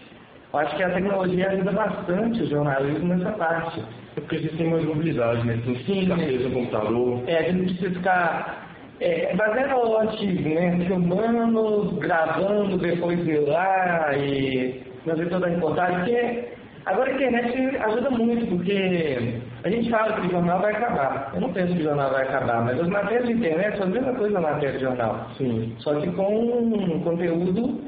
Eu 0.52 0.58
acho 0.58 0.76
que 0.76 0.82
a 0.82 0.90
tecnologia 0.90 1.48
ajuda 1.48 1.70
bastante 1.70 2.42
o 2.42 2.46
jornalismo 2.46 3.14
nessa 3.14 3.30
parte. 3.32 3.84
É 4.18 4.20
porque 4.20 4.48
têm 4.48 4.70
mais 4.70 4.84
mobilidade, 4.84 5.46
né? 5.46 5.60
Tem 5.64 5.76
Sim, 5.84 6.00
ficar 6.02 6.16
né? 6.16 6.26
preso 6.26 6.48
no 6.48 6.54
computador. 6.54 7.22
É, 7.28 7.38
a 7.38 7.42
gente 7.42 7.56
não 7.56 7.64
precisa 7.66 7.90
ficar 7.90 8.68
é, 9.00 9.36
fazendo 9.36 9.76
o 9.76 9.98
antigo, 10.00 10.48
né? 10.48 10.84
Filmando, 10.86 11.96
gravando, 12.00 12.78
depois 12.78 13.26
ir 13.26 13.40
lá 13.48 14.16
e 14.16 14.82
fazer 15.06 15.28
toda 15.28 15.46
a 15.46 15.50
reportagem, 15.50 15.96
porque 15.98 16.48
agora 16.84 17.10
a 17.12 17.14
internet 17.14 17.76
ajuda 17.76 18.10
muito, 18.10 18.46
porque 18.48 19.40
a 19.62 19.70
gente 19.70 19.88
fala 19.88 20.20
que 20.20 20.26
o 20.26 20.30
jornal 20.30 20.60
vai 20.60 20.72
acabar. 20.72 21.30
Eu 21.34 21.40
não 21.40 21.52
penso 21.52 21.74
que 21.74 21.80
o 21.80 21.84
jornal 21.84 22.10
vai 22.10 22.22
acabar, 22.24 22.64
mas 22.64 22.80
as 22.80 22.88
matérias 22.88 23.26
de 23.26 23.34
internet 23.34 23.76
são 23.76 23.86
a 23.86 23.90
mesma 23.90 24.14
coisa 24.14 24.34
da 24.34 24.40
matéria 24.40 24.72
de 24.72 24.84
jornal. 24.84 25.30
Sim. 25.38 25.76
Só 25.78 25.94
que 26.00 26.10
com 26.10 26.34
um 26.34 27.00
conteúdo 27.04 27.80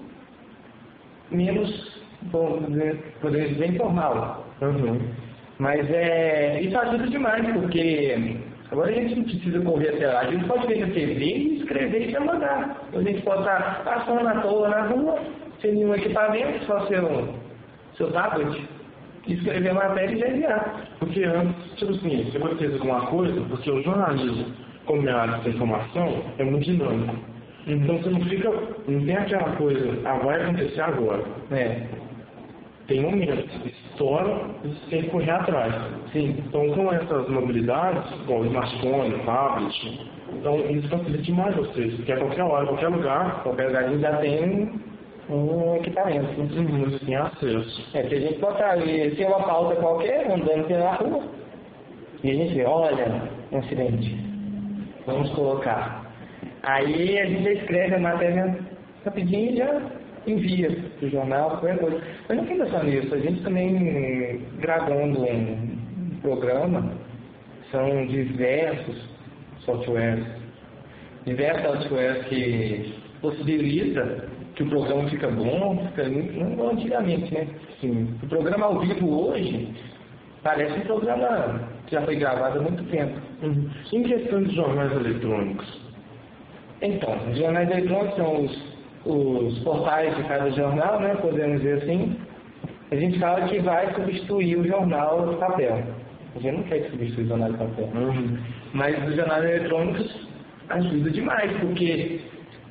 menos, 1.33 2.01
bom, 2.31 2.61
podemos 3.21 3.49
dizer, 3.51 3.75
informal. 3.75 4.47
Uhum. 4.63 5.01
Mas 5.61 5.89
é, 5.91 6.59
isso 6.63 6.77
ajuda 6.79 7.07
demais, 7.09 7.47
porque 7.53 8.39
agora 8.73 8.91
a 8.91 8.95
gente 8.95 9.15
não 9.15 9.25
precisa 9.25 9.61
correr 9.61 9.91
até 9.91 10.07
lá. 10.07 10.21
A 10.21 10.31
gente 10.31 10.47
pode 10.47 10.67
ver 10.67 10.81
na 10.81 10.95
TV 10.95 11.23
e 11.23 11.57
escrever 11.59 12.09
e 12.09 12.11
já 12.11 12.21
mandar. 12.21 12.81
A 12.95 13.03
gente 13.03 13.21
pode 13.21 13.41
estar 13.41 13.85
passando 13.85 14.27
à 14.27 14.41
toa 14.41 14.71
na 14.71 14.87
rua, 14.87 15.19
sem 15.61 15.75
nenhum 15.75 15.95
equipamento, 15.95 16.65
só 16.65 16.87
seu, 16.87 17.35
seu 17.95 18.11
tablet, 18.11 18.67
escrever 19.29 19.69
a 19.69 19.75
matéria 19.75 20.15
e 20.15 20.19
já 20.19 20.29
enviar. 20.29 20.89
Porque 20.99 21.25
antes, 21.25 21.75
tipo 21.77 21.93
assim, 21.93 22.25
você 22.25 22.39
pode 22.39 22.55
fazer 22.55 22.73
alguma 22.73 23.07
coisa, 23.09 23.41
porque 23.43 23.71
o 23.71 23.83
jornalismo, 23.83 24.47
como 24.87 25.07
é 25.07 25.13
a 25.13 25.21
área 25.21 25.39
de 25.41 25.51
informação, 25.51 26.25
é 26.39 26.45
muito 26.45 26.65
dinâmico. 26.65 27.17
Então 27.67 27.99
você 27.99 28.09
não 28.09 28.21
fica, 28.23 28.51
não 28.89 29.05
tem 29.05 29.15
aquela 29.15 29.55
coisa, 29.57 30.01
ah, 30.07 30.15
vai 30.25 30.43
acontecer 30.43 30.81
agora. 30.81 31.23
É, 31.51 31.83
Tem 32.91 33.03
momentos, 33.03 33.49
estoura, 33.67 34.51
você 34.65 34.91
tem 34.91 35.03
que 35.03 35.11
correr 35.11 35.31
atrás. 35.31 35.73
sim. 36.13 36.35
Então 36.45 36.69
com 36.71 36.93
essas 36.93 37.29
mobilidades, 37.29 38.03
com 38.27 38.45
smartphone, 38.47 39.17
tablet, 39.25 40.01
então 40.33 40.57
isso 40.69 40.89
facilita 40.89 41.23
demais 41.23 41.55
vocês, 41.55 41.95
porque 41.95 42.11
a 42.11 42.17
qualquer 42.17 42.43
hora, 42.43 42.67
qualquer 42.67 42.89
lugar, 42.89 43.45
Qualquer 43.45 43.67
lugar 43.69 43.97
já 43.97 44.17
tem 44.17 44.73
um 45.29 45.77
equipamento. 45.77 46.27
você 46.35 47.05
tem 47.07 47.15
acesso. 47.15 47.97
É, 47.97 48.09
se 48.09 48.13
a 48.17 48.21
gente 48.21 48.41
botar 48.41 48.71
ali, 48.71 49.15
tem 49.15 49.27
uma 49.29 49.41
pauta 49.45 49.77
qualquer, 49.77 50.29
andando 50.29 50.67
pela 50.67 50.95
rua, 50.95 51.23
e 52.25 52.31
a 52.33 52.35
gente 52.35 52.55
vê, 52.55 52.65
olha, 52.65 53.23
um 53.53 53.59
acidente, 53.59 54.19
vamos 55.07 55.31
colocar. 55.31 56.11
Aí 56.65 57.21
a 57.21 57.27
gente 57.27 57.51
escreve 57.51 57.95
a 57.95 58.01
matéria 58.01 58.59
rapidinho 59.05 59.53
e 59.53 59.57
já 59.59 59.81
envia 60.27 60.90
pro 61.01 61.11
jornal, 61.11 61.51
qualquer 61.51 61.79
coisa. 61.79 62.01
Mas 62.29 62.39
não 62.39 62.47
fica 62.47 62.67
só 62.67 62.83
nisso, 62.85 63.13
a 63.13 63.19
gente 63.19 63.43
também 63.43 64.41
gravando 64.61 65.23
um 65.23 66.19
programa, 66.23 66.93
são 67.73 68.07
diversos 68.07 68.97
softwares, 69.65 70.25
diversos 71.25 71.63
softwares 71.63 72.25
que 72.27 72.95
possibilita 73.21 74.29
que 74.55 74.63
o 74.63 74.69
programa 74.69 75.09
fica 75.09 75.29
bom, 75.29 75.87
fica 75.89 76.09
não 76.09 76.71
antigamente, 76.71 77.33
né? 77.33 77.47
Sim. 77.81 78.15
O 78.23 78.27
programa 78.29 78.67
ao 78.67 78.81
vivo 78.81 79.29
hoje 79.29 79.69
parece 80.43 80.79
um 80.79 80.83
programa 80.83 81.69
que 81.87 81.95
já 81.95 82.03
foi 82.03 82.17
gravado 82.17 82.59
há 82.59 82.63
muito 82.63 82.83
tempo. 82.91 83.19
Uhum. 83.43 83.71
Em 83.93 84.03
questão 84.03 84.43
de 84.43 84.55
jornais 84.55 84.93
eletrônicos, 84.93 85.81
Então, 86.83 87.15
os 87.31 87.39
jornais 87.39 87.71
eletrônicos 87.71 88.17
são 88.17 88.45
os, 88.45 88.70
os 89.05 89.59
portais 89.61 90.17
de 90.17 90.25
cada 90.25 90.51
jornal, 90.51 91.01
né? 91.01 91.15
Podemos 91.17 91.61
dizer 91.61 91.83
assim. 91.83 92.17
A 92.91 92.97
gente 92.97 93.19
fala 93.21 93.47
que 93.49 93.61
vai 93.61 93.95
substituir 93.95 94.57
o 94.57 94.67
jornal 94.67 95.29
de 95.29 95.37
papel. 95.37 95.85
A 96.35 96.39
gente 96.41 96.57
não 96.57 96.63
quer 96.65 96.81
que 96.81 96.91
substitua 96.91 97.25
o 97.25 97.29
jornal 97.29 97.53
de 97.53 97.59
papel. 97.59 97.89
Mas 98.73 99.09
os 99.09 99.17
jornais 99.17 99.45
eletrônicos 99.45 100.29
ajudam 100.71 101.13
demais, 101.13 101.53
porque 101.61 102.21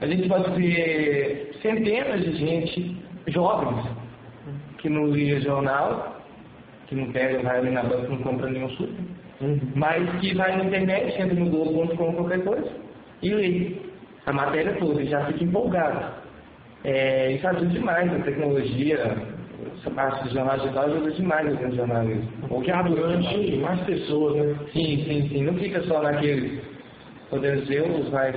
a 0.02 0.08
gente 0.08 0.28
pode 0.28 0.52
ver 0.52 1.52
centenas 1.62 2.22
de 2.22 2.36
gente, 2.38 2.98
jovens, 3.28 3.86
que 4.78 4.90
não 4.90 5.08
lia 5.08 5.42
jornal, 5.42 6.22
que 6.88 6.96
não 6.96 7.12
pega, 7.12 7.42
vai 7.42 7.60
ali 7.60 7.72
na 7.72 7.84
banca, 7.84 8.08
não 8.08 8.18
compra 8.20 8.50
nenhum 8.50 8.70
super, 8.72 8.96
mas 9.76 10.10
que 10.20 10.34
vai 10.36 10.58
na 10.58 10.66
internet, 10.66 11.22
entra 11.22 11.36
no 11.36 11.50
Globo.com, 11.50 12.14
qualquer 12.14 12.44
coisa, 12.44 12.72
e 13.22 13.34
lê 13.34 13.76
a 14.30 14.34
matéria 14.34 14.74
toda, 14.80 15.02
e 15.02 15.08
já 15.08 15.26
fica 15.26 15.44
empolgado. 15.44 16.00
É, 16.84 17.32
isso 17.34 17.48
ajuda 17.48 17.66
demais 17.68 18.14
a 18.14 18.20
tecnologia, 18.20 19.18
essa 19.78 19.92
parte 19.92 20.24
do 20.24 20.34
jornal 20.34 20.58
digital 20.60 20.86
ajuda 20.86 21.12
demais 21.12 21.62
no 21.62 21.76
jornalismo. 21.76 22.30
porque 22.48 22.72
abrange 22.72 23.58
mais 23.58 23.80
pessoas, 23.82 24.36
né? 24.36 24.56
Sim, 24.72 25.04
sim, 25.06 25.30
sim. 25.30 25.44
Não 25.44 25.54
fica 25.56 25.82
só 25.84 26.02
naqueles, 26.02 26.62
podemos 27.30 27.62
dizer, 27.68 27.82
os 27.90 28.10
mais 28.12 28.36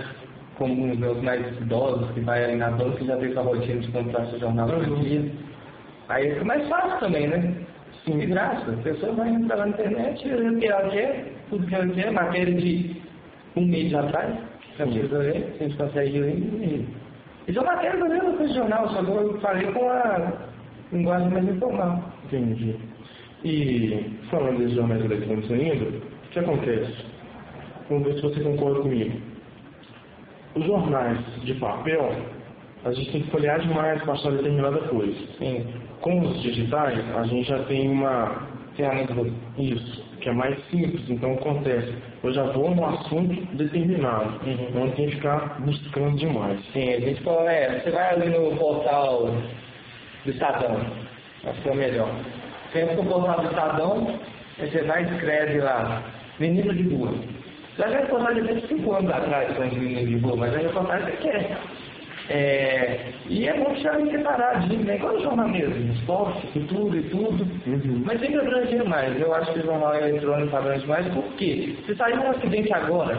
comuns, 0.58 0.99
né, 0.99 1.08
os 1.08 1.22
mais 1.22 1.46
idosos, 1.61 2.11
que 2.12 2.20
vai 2.20 2.44
ali 2.44 2.56
na 2.56 2.70
banca 2.70 3.02
e 3.02 3.06
já 3.06 3.16
tem 3.16 3.32
sua 3.32 3.42
rotina 3.42 3.80
de 3.80 3.88
comprar 3.92 4.26
seu 4.26 4.38
jornal 4.40 4.66
por 4.68 4.88
Uhum. 4.88 5.00
dia. 5.00 5.30
Aí 6.08 6.30
fica 6.32 6.44
mais 6.44 6.68
fácil 6.68 6.99
também, 7.00 7.28
né? 7.28 7.54
Sim, 8.04 8.18
de 8.18 8.26
graça. 8.26 8.72
A 8.72 8.82
pessoa 8.82 9.12
vai 9.12 9.28
entrar 9.30 9.56
na 9.58 9.68
internet, 9.68 10.26
lê 10.28 10.49
o 10.49 10.58
que 10.58 10.66
ela 10.66 10.88
quer, 10.90 11.32
tudo 11.49 11.66
que 11.66 11.75
ela 11.75 11.87
quer, 11.88 12.11
matéria 12.11 12.54
de 12.54 12.96
um 13.56 13.64
mês 13.66 13.94
atrás, 13.94 14.34
que 14.76 14.83
a 14.83 14.87
precisa 14.87 15.19
ler, 15.19 15.57
a 15.59 15.62
gente 15.62 15.76
consegue 15.76 16.19
e... 16.19 16.87
Isso 17.49 17.59
é 17.59 17.64
matéria 17.64 18.05
mesma 18.09 18.33
coisa 18.33 18.49
de 18.49 18.55
jornal, 18.55 18.88
só 18.88 19.05
que 19.05 19.11
eu 19.11 19.41
falei 19.41 19.67
com 19.73 19.88
a 19.91 20.33
linguagem 20.93 21.31
mais 21.31 21.49
informal. 21.49 22.12
Entendi. 22.26 22.76
E 23.45 24.19
falando 24.31 24.59
dos 24.59 24.73
jornais 24.75 25.05
eletrônicos 25.05 25.50
ainda, 25.50 25.85
o 25.85 26.31
que 26.31 26.38
acontece? 26.38 27.12
vamos 27.88 28.07
ver 28.07 28.14
se 28.14 28.23
você 28.23 28.41
concorda 28.41 28.81
comigo. 28.81 29.21
Os 30.55 30.64
jornais 30.64 31.19
de 31.45 31.55
papel, 31.55 32.12
a 32.85 32.93
gente 32.93 33.12
tem 33.12 33.23
que 33.23 33.31
folhear 33.31 33.61
demais 33.61 34.02
para 34.02 34.12
achar 34.14 34.33
determinada 34.33 34.79
coisa. 34.88 35.19
Sim. 35.38 35.67
Com 36.00 36.21
os 36.21 36.43
digitais, 36.43 36.99
a 37.17 37.25
gente 37.25 37.49
já 37.49 37.62
tem 37.64 37.88
uma 37.88 38.49
ferramenta 38.76 39.14
isso, 39.59 40.01
que 40.23 40.29
é 40.29 40.33
mais 40.33 40.57
simples, 40.71 41.02
então 41.11 41.33
acontece. 41.35 41.93
Eu 42.23 42.33
já 42.33 42.45
vou 42.45 42.75
no 42.75 42.85
assunto 42.87 43.35
determinado, 43.57 44.41
Uhum. 44.47 44.71
não 44.75 44.91
tem 44.93 45.07
que 45.09 45.17
ficar 45.17 45.61
buscando 45.61 46.17
demais. 46.17 46.61
Sim, 46.73 46.93
a 46.95 47.00
gente 47.00 47.23
fala, 47.23 47.52
é, 47.52 47.81
você 47.81 47.91
vai 47.91 48.14
ali 48.14 48.29
no 48.31 48.57
portal 48.57 49.26
do 50.25 50.31
Estadão, 50.31 50.81
acho 51.45 51.61
que 51.61 51.69
é 51.69 51.73
o 51.73 51.76
melhor. 51.76 52.09
Você 52.71 52.81
entra 52.83 52.97
no 52.97 53.05
portal 53.05 53.41
do 53.41 53.49
Estadão, 53.49 54.21
aí 54.59 54.71
você 54.71 54.83
vai 54.83 55.02
e 55.02 55.07
escreve 55.12 55.59
lá, 55.61 56.02
menino 56.38 56.73
de 56.73 56.95
rua. 56.95 57.12
Já 57.79 57.88
já 57.88 57.99
é 57.99 58.00
reportagem 58.02 58.43
de 58.43 58.52
25 58.55 58.93
anos 58.93 59.11
atrás, 59.12 59.57
com 59.57 59.62
menino 59.64 60.07
de 60.07 60.17
rua, 60.19 60.37
mas 60.37 60.55
é 60.55 60.59
reportagem 60.59 61.07
que 61.17 61.23
você 61.23 61.29
quer. 61.31 61.59
É, 62.35 63.12
e 63.29 63.47
é 63.47 63.53
bom 63.53 63.75
deixar 63.75 64.01
separadinho, 64.01 64.85
né? 64.85 64.97
Igual 64.97 65.17
o 65.17 65.23
jornal 65.23 65.49
mesmo, 65.49 65.93
esporte, 65.93 66.47
cultura 66.47 66.97
e 66.97 67.03
tudo. 67.11 67.47
Uhum. 67.67 68.03
Mas 68.07 68.21
tem 68.21 68.31
que 68.31 68.39
abranger 68.39 68.89
mais. 68.89 69.21
Eu 69.21 69.35
acho 69.35 69.53
que 69.53 69.59
o 69.61 69.67
jornal 69.67 69.95
eletrônico 69.95 70.57
abrange 70.57 70.87
mais, 70.87 71.07
por 71.09 71.25
quê? 71.35 71.77
Se 71.85 71.95
sair 71.95 72.19
um 72.19 72.31
acidente 72.31 72.73
agora, 72.73 73.19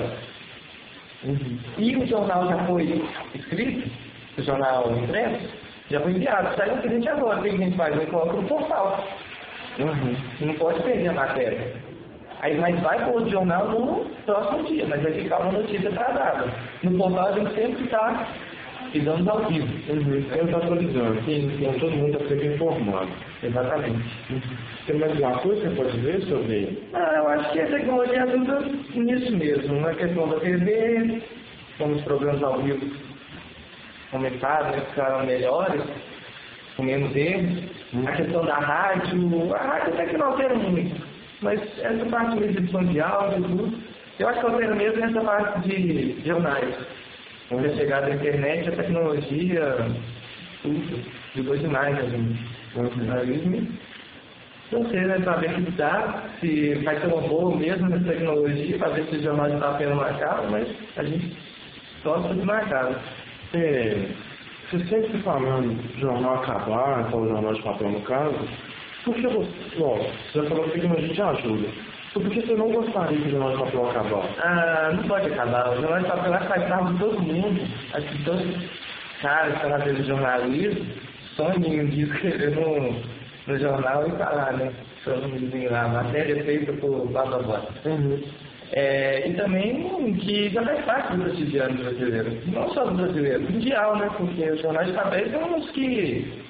Uhum. 1.25 1.60
e 1.77 1.96
o 1.96 2.08
jornal 2.08 2.48
já 2.48 2.58
foi 2.65 3.03
escrito, 3.36 3.88
o 4.36 4.41
jornal 4.41 4.91
impresso, 4.98 5.48
já 5.91 6.01
foi 6.01 6.12
enviado. 6.12 6.55
Sai 6.58 6.72
um 6.72 6.79
acidente 6.79 7.08
agora, 7.08 7.39
o 7.39 7.43
que 7.43 7.50
a 7.50 7.58
gente 7.58 7.77
faz? 7.77 7.96
Vai 7.96 8.05
coloca 8.08 8.34
no 8.34 8.48
portal. 8.48 9.08
Uhum. 9.77 10.48
Não 10.48 10.53
pode 10.55 10.82
perder 10.82 11.10
a 11.10 11.13
matéria. 11.13 11.74
Aí, 12.41 12.60
mas 12.60 12.79
vai 12.82 13.05
pôr 13.05 13.22
o 13.22 13.29
jornal 13.29 13.70
no 13.70 14.05
próximo 14.25 14.63
dia, 14.63 14.86
mas 14.89 15.03
vai 15.03 15.13
ficar 15.13 15.38
uma 15.39 15.51
notícia 15.51 15.89
atrasada. 15.89 16.51
No 16.82 16.98
portal 16.98 17.27
a 17.27 17.32
gente 17.34 17.53
sempre 17.53 17.84
está 17.84 18.27
pisando 18.93 19.29
ao 19.29 19.45
vivo. 19.47 19.67
Uhum. 19.91 20.23
Eu 20.38 20.45
estou 20.45 20.62
atualizando. 20.62 21.21
Sim, 21.25 21.51
sim. 21.57 21.79
Todo 21.79 21.91
mundo 21.91 22.13
está 22.13 22.29
sempre 22.29 22.53
informado. 22.53 23.09
Exatamente. 23.41 24.03
Tem 24.85 24.97
mais 24.97 25.12
alguma 25.12 25.39
coisa 25.39 25.62
que 25.62 25.67
você 25.67 25.75
pode 25.75 25.97
dizer 25.97 26.21
sobre 26.27 26.83
Ah, 26.93 27.13
eu 27.17 27.27
acho 27.27 27.51
que 27.51 27.59
a 27.59 27.67
tecnologia 27.67 28.23
ajuda 28.23 28.59
nisso 28.95 29.35
mesmo, 29.35 29.81
na 29.81 29.93
questão 29.95 30.29
da 30.29 30.39
TV, 30.39 31.21
como 31.77 31.95
os 31.95 32.01
programas 32.03 32.43
ao 32.43 32.62
vivo 32.62 33.13
aumentaram, 34.13 34.71
né, 34.71 34.81
ficaram 34.89 35.25
melhores, 35.25 35.81
com 36.77 36.83
menos 36.83 37.15
erros. 37.15 37.73
A 38.07 38.12
questão 38.12 38.45
da 38.45 38.55
rádio, 38.55 39.53
a 39.53 39.57
rádio 39.57 39.93
até 39.93 40.05
que 40.07 40.17
não 40.17 40.27
altera 40.27 40.55
muito, 40.55 41.01
mas 41.41 41.59
essa 41.79 42.05
parte 42.05 42.38
de 42.38 42.43
edição 42.45 42.83
de 42.85 43.00
áudio 43.00 43.43
tudo, 43.43 43.77
eu 44.19 44.27
acho 44.27 44.39
que 44.39 44.45
altera 44.45 44.75
mesmo 44.75 45.03
essa 45.03 45.21
parte 45.21 45.67
de 45.67 46.21
jornais. 46.25 46.75
Com 47.53 47.60
a 47.60 47.75
chegada 47.75 48.07
da 48.07 48.15
internet, 48.15 48.67
a 48.67 48.72
tecnologia, 48.72 49.77
tudo, 50.63 51.00
ajudou 51.36 51.57
demais 51.57 52.00
a 52.00 52.01
gente. 52.01 52.39
O 52.75 52.98
jornalismo 52.98 53.67
não 54.72 54.89
sei, 54.89 55.01
né, 55.01 55.17
o 55.17 55.65
que 55.65 55.72
dá, 55.74 56.24
se 56.39 56.74
vai 56.83 57.00
ser 57.00 57.05
uma 57.05 57.22
boa 57.22 57.55
mesmo 57.55 57.88
nessa 57.89 58.05
tecnologia, 58.05 58.77
para 58.79 58.89
ver 58.89 59.05
se 59.05 59.17
o 59.17 59.22
jornal 59.22 59.60
papel 59.60 59.91
não 59.91 60.01
acaba, 60.01 60.50
mas 60.50 60.67
a 60.98 61.03
gente 61.03 61.38
torce 62.01 62.33
de 62.33 62.43
marcado. 62.43 62.95
É, 63.53 64.07
você 64.72 64.83
sempre 64.86 65.22
falando 65.22 65.75
do 65.75 66.00
jornal 66.00 66.41
acabar, 66.41 67.05
então 67.07 67.22
o 67.22 67.27
jornal 67.27 67.53
de 67.53 67.62
papel 67.62 67.91
no 67.91 68.01
caso, 68.01 68.39
por 69.06 69.13
que 69.13 69.27
você, 69.27 69.49
ó, 69.80 69.97
você 69.97 70.41
já 70.41 70.43
falou 70.49 70.63
que 70.63 70.69
a 70.71 70.73
tecnologia 70.73 71.25
ajuda. 71.25 71.67
Por 72.13 72.30
que 72.30 72.41
você 72.41 72.54
não 72.54 72.71
gostaria 72.71 73.17
que 73.17 73.28
o 73.28 73.32
jornal 73.32 73.52
de 73.56 73.63
papel 73.63 73.89
acabar? 73.89 74.30
Ah, 74.43 74.91
não 74.93 75.04
pode 75.08 75.32
acabar. 75.32 75.69
O 75.71 75.82
jornal 75.82 75.99
de 75.99 76.08
papel 76.08 76.86
de 76.86 76.99
todo 76.99 77.21
mundo. 77.21 77.62
Acho 77.93 78.08
que 78.08 78.23
todos 78.23 78.45
os 78.45 79.21
caras 79.21 79.49
que 79.49 79.56
estão 79.56 79.80
fazendo 79.80 80.04
jornalismo 80.04 80.86
um 81.39 81.86
dia 81.89 82.04
escrever 82.04 82.52
no, 82.52 82.95
no 83.47 83.60
jornal 83.60 84.08
e 84.08 84.12
falar, 84.12 84.54
né? 84.54 84.71
Seu 85.04 85.17
nomezinho 85.17 85.71
lá, 85.71 85.88
matéria 85.88 86.43
feita 86.43 86.73
por 86.73 87.08
Bababá. 87.08 87.63
Uhum. 87.86 88.21
É, 88.71 89.28
e 89.28 89.34
também 89.34 90.13
que 90.15 90.49
já 90.49 90.63
faz 90.63 90.86
parte 90.86 91.17
do 91.17 91.23
cotidiano 91.26 91.84
brasileiro. 91.84 92.38
Não 92.47 92.69
só 92.73 92.86
do 92.86 92.95
brasileiro, 92.95 93.41
mundial, 93.41 93.97
né? 93.97 94.10
Porque 94.17 94.49
os 94.49 94.62
jornais 94.62 94.88
de 94.88 94.93
papel 94.93 95.30
são 95.32 95.58
os 95.58 95.69
que 95.71 96.43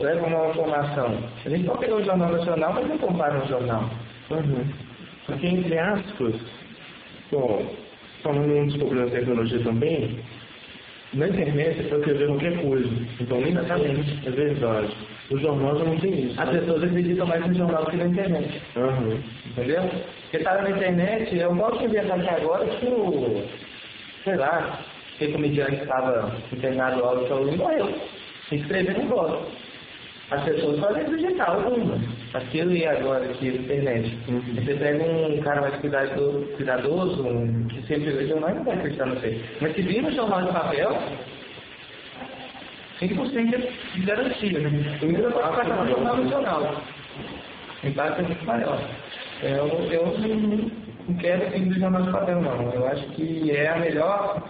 levam 0.00 0.28
uma 0.28 0.50
informação. 0.50 1.18
A 1.44 1.48
gente 1.48 1.64
pode 1.64 1.80
pegar 1.80 1.96
o 1.96 2.04
Jornal 2.04 2.32
Nacional, 2.32 2.72
mas 2.74 2.88
não 2.88 2.98
compara 2.98 3.38
um 3.38 3.48
jornal. 3.48 3.90
Uhum. 4.30 4.64
Porque, 5.26 5.46
entre 5.46 5.78
aspas, 5.78 6.34
bom, 7.30 7.74
falando 8.22 8.66
dos 8.66 8.76
problemas 8.76 9.10
da 9.10 9.18
tecnologia 9.18 9.58
também, 9.60 10.18
na 11.14 11.28
internet 11.28 11.76
você 11.76 11.88
pode 11.88 12.00
escrever 12.00 12.26
qualquer 12.28 12.62
coisa. 12.62 12.90
Então, 13.20 13.40
nem 13.40 13.50
Exatamente. 13.50 14.26
é 14.26 14.30
verdade. 14.30 14.96
O 15.30 15.38
jornal 15.38 15.78
já 15.78 15.84
não 15.84 15.98
tem 15.98 16.26
isso. 16.26 16.40
As 16.40 16.50
pessoas 16.50 16.82
acreditam 16.82 17.26
mais 17.26 17.46
no 17.46 17.54
jornal 17.54 17.86
que 17.86 17.96
na 17.96 18.06
internet. 18.06 18.62
Uhum. 18.76 19.20
Entendeu? 19.46 19.82
Porque 20.22 20.36
estava 20.38 20.62
na 20.62 20.70
internet, 20.70 21.36
eu 21.36 21.54
posso 21.56 21.84
inventar 21.84 22.18
aqui 22.18 22.28
agora 22.28 22.66
que 22.66 22.86
o, 22.86 23.44
sei 24.24 24.36
lá, 24.36 24.80
aquele 25.14 25.32
comediante 25.32 25.76
que 25.76 25.82
estava 25.82 26.36
internado 26.52 27.02
lá 27.02 27.14
do 27.14 27.28
Saúde 27.28 27.56
morreu. 27.56 27.94
Escrever 28.50 28.98
não 28.98 29.06
gosta. 29.08 29.46
As 30.30 30.44
pessoas 30.44 30.80
podem 30.80 31.02
acreditar 31.02 31.50
alguma. 31.50 31.98
Aquilo 32.34 32.72
e 32.72 32.86
agora 32.86 33.24
aqui 33.26 33.50
na 33.50 33.56
internet. 33.62 34.18
Você 34.54 34.74
pega 34.74 35.04
um 35.04 35.38
cara 35.42 35.60
mais 35.60 35.74
cuidadoso, 35.76 36.46
cuidadoso 36.56 37.22
um, 37.28 37.66
que 37.68 37.82
sempre 37.86 38.10
lê 38.10 38.26
jornal, 38.26 38.54
não 38.54 38.64
vai 38.64 38.74
acreditar 38.76 39.04
no 39.06 39.20
sei. 39.20 39.44
Mas 39.60 39.74
se 39.74 39.82
vir 39.82 40.02
no 40.02 40.10
jornal 40.12 40.42
de 40.42 40.52
papel, 40.52 40.96
100% 43.00 43.68
de 43.94 44.00
garantia, 44.02 44.58
né? 44.60 44.98
Eu 45.02 45.08
ainda 45.08 45.30
posso 45.30 45.56
passar 45.56 45.84
no 45.84 45.90
jornal 45.90 46.16
nacional. 46.16 46.82
O 47.82 47.86
impacto 47.88 48.20
é 48.20 48.22
muito 48.22 48.46
maior. 48.46 48.80
Eu, 49.42 49.66
eu 49.90 50.18
não- 50.18 50.70
não 51.08 51.16
quero 51.18 51.50
fim 51.50 51.68
do 51.68 51.78
jornal 51.78 52.02
de 52.02 52.12
papel, 52.12 52.40
não. 52.40 52.72
Eu 52.72 52.86
acho 52.86 53.04
que 53.10 53.50
é 53.50 53.68
a 53.68 53.76
melhor 53.78 54.42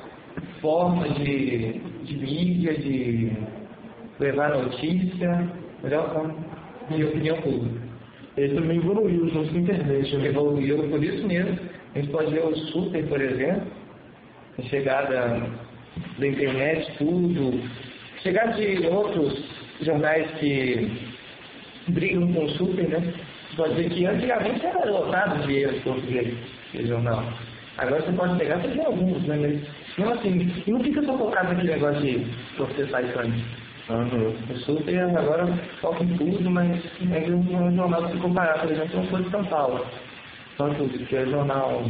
forma 0.60 1.08
de, 1.08 1.80
de 2.04 2.16
mídia, 2.16 2.74
de 2.74 3.32
levar 4.20 4.50
notícia, 4.50 5.48
melhor 5.82 6.12
forma 6.12 6.34
de 6.90 7.04
opinião 7.04 7.36
pública. 7.42 7.80
Ele 8.36 8.54
também 8.54 8.78
evoluiu 8.78 9.28
junto 9.28 9.50
com 9.50 9.56
a 9.56 9.60
internet. 9.60 10.16
Né? 10.16 10.28
Evoluiu 10.28 10.88
por 10.88 11.04
isso 11.04 11.26
mesmo. 11.26 11.58
A 11.94 11.98
gente 11.98 12.10
pode 12.10 12.32
ver 12.32 12.44
o 12.44 12.56
Super, 12.56 13.06
por 13.06 13.20
exemplo, 13.20 13.66
a 14.58 14.62
chegada 14.62 15.50
da 16.18 16.26
internet, 16.26 16.90
tudo. 16.98 17.60
Chegada 18.22 18.52
de 18.52 18.86
outros 18.86 19.44
jornais 19.82 20.30
que 20.38 20.90
brigam 21.88 22.32
com 22.32 22.44
o 22.44 22.50
Super, 22.50 22.88
né? 22.88 23.14
Você 23.50 23.56
pode 23.56 23.74
ver 23.74 23.90
que 23.90 24.06
antigamente 24.06 24.64
era 24.64 24.90
lotado 24.90 25.46
de 25.46 25.54
erros 25.58 25.82
português, 25.82 26.34
esse 26.72 26.86
jornal. 26.86 27.22
Agora 27.76 28.02
você 28.02 28.12
pode 28.12 28.38
pegar, 28.38 28.58
você 28.58 28.68
vê 28.68 28.80
alguns, 28.80 29.22
né? 29.24 29.36
Mas 29.36 29.60
não 29.98 30.12
assim, 30.14 30.52
não 30.66 30.80
fica 30.80 31.02
só 31.02 31.18
focado 31.18 31.48
naquele 31.48 31.72
negócio 31.72 32.00
de 32.00 32.26
processar 32.56 33.02
sangue. 33.12 33.44
Uhum. 33.88 34.34
O 34.48 34.56
Super 34.58 35.00
agora 35.00 35.46
foca 35.80 36.04
em 36.04 36.16
tudo, 36.16 36.50
mas 36.50 36.80
é 37.10 37.30
um 37.30 37.76
jornal 37.76 38.04
que 38.04 38.12
se 38.12 38.18
comparar, 38.18 38.60
por 38.60 38.70
exemplo, 38.70 38.96
não 38.96 39.06
foi 39.08 39.22
de 39.22 39.30
São 39.30 39.44
Paulo. 39.44 39.84
Só 40.56 40.68
tudo, 40.68 41.06
que 41.06 41.16
é 41.16 41.26
jornal. 41.26 41.82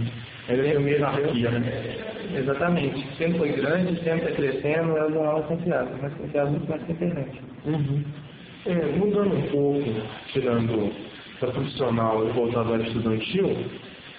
Ele 0.49 0.69
é 0.69 0.79
meio 0.79 0.97
anarquia, 1.05 1.51
né? 1.51 1.97
Exatamente. 2.35 3.07
Sempre 3.17 3.39
foi 3.39 3.53
grande, 3.53 4.03
sempre 4.03 4.31
está 4.31 4.33
crescendo, 4.33 4.97
é 4.97 5.07
o 5.07 5.13
jornal 5.13 5.43
confiável, 5.43 5.97
mas 6.01 6.15
confiável 6.15 6.53
muito 6.53 6.71
mais 6.71 6.83
que 6.83 6.93
a 6.93 6.95
internet. 6.95 7.41
Uhum. 7.67 8.05
É, 8.67 8.75
mudando 8.97 9.35
um 9.35 9.43
pouco, 9.49 9.91
tirando 10.33 10.93
da 11.41 11.49
profissional 11.49 12.27
e 12.27 12.33
voltado 12.33 12.75
à 12.75 12.79
estudantil, 12.79 13.57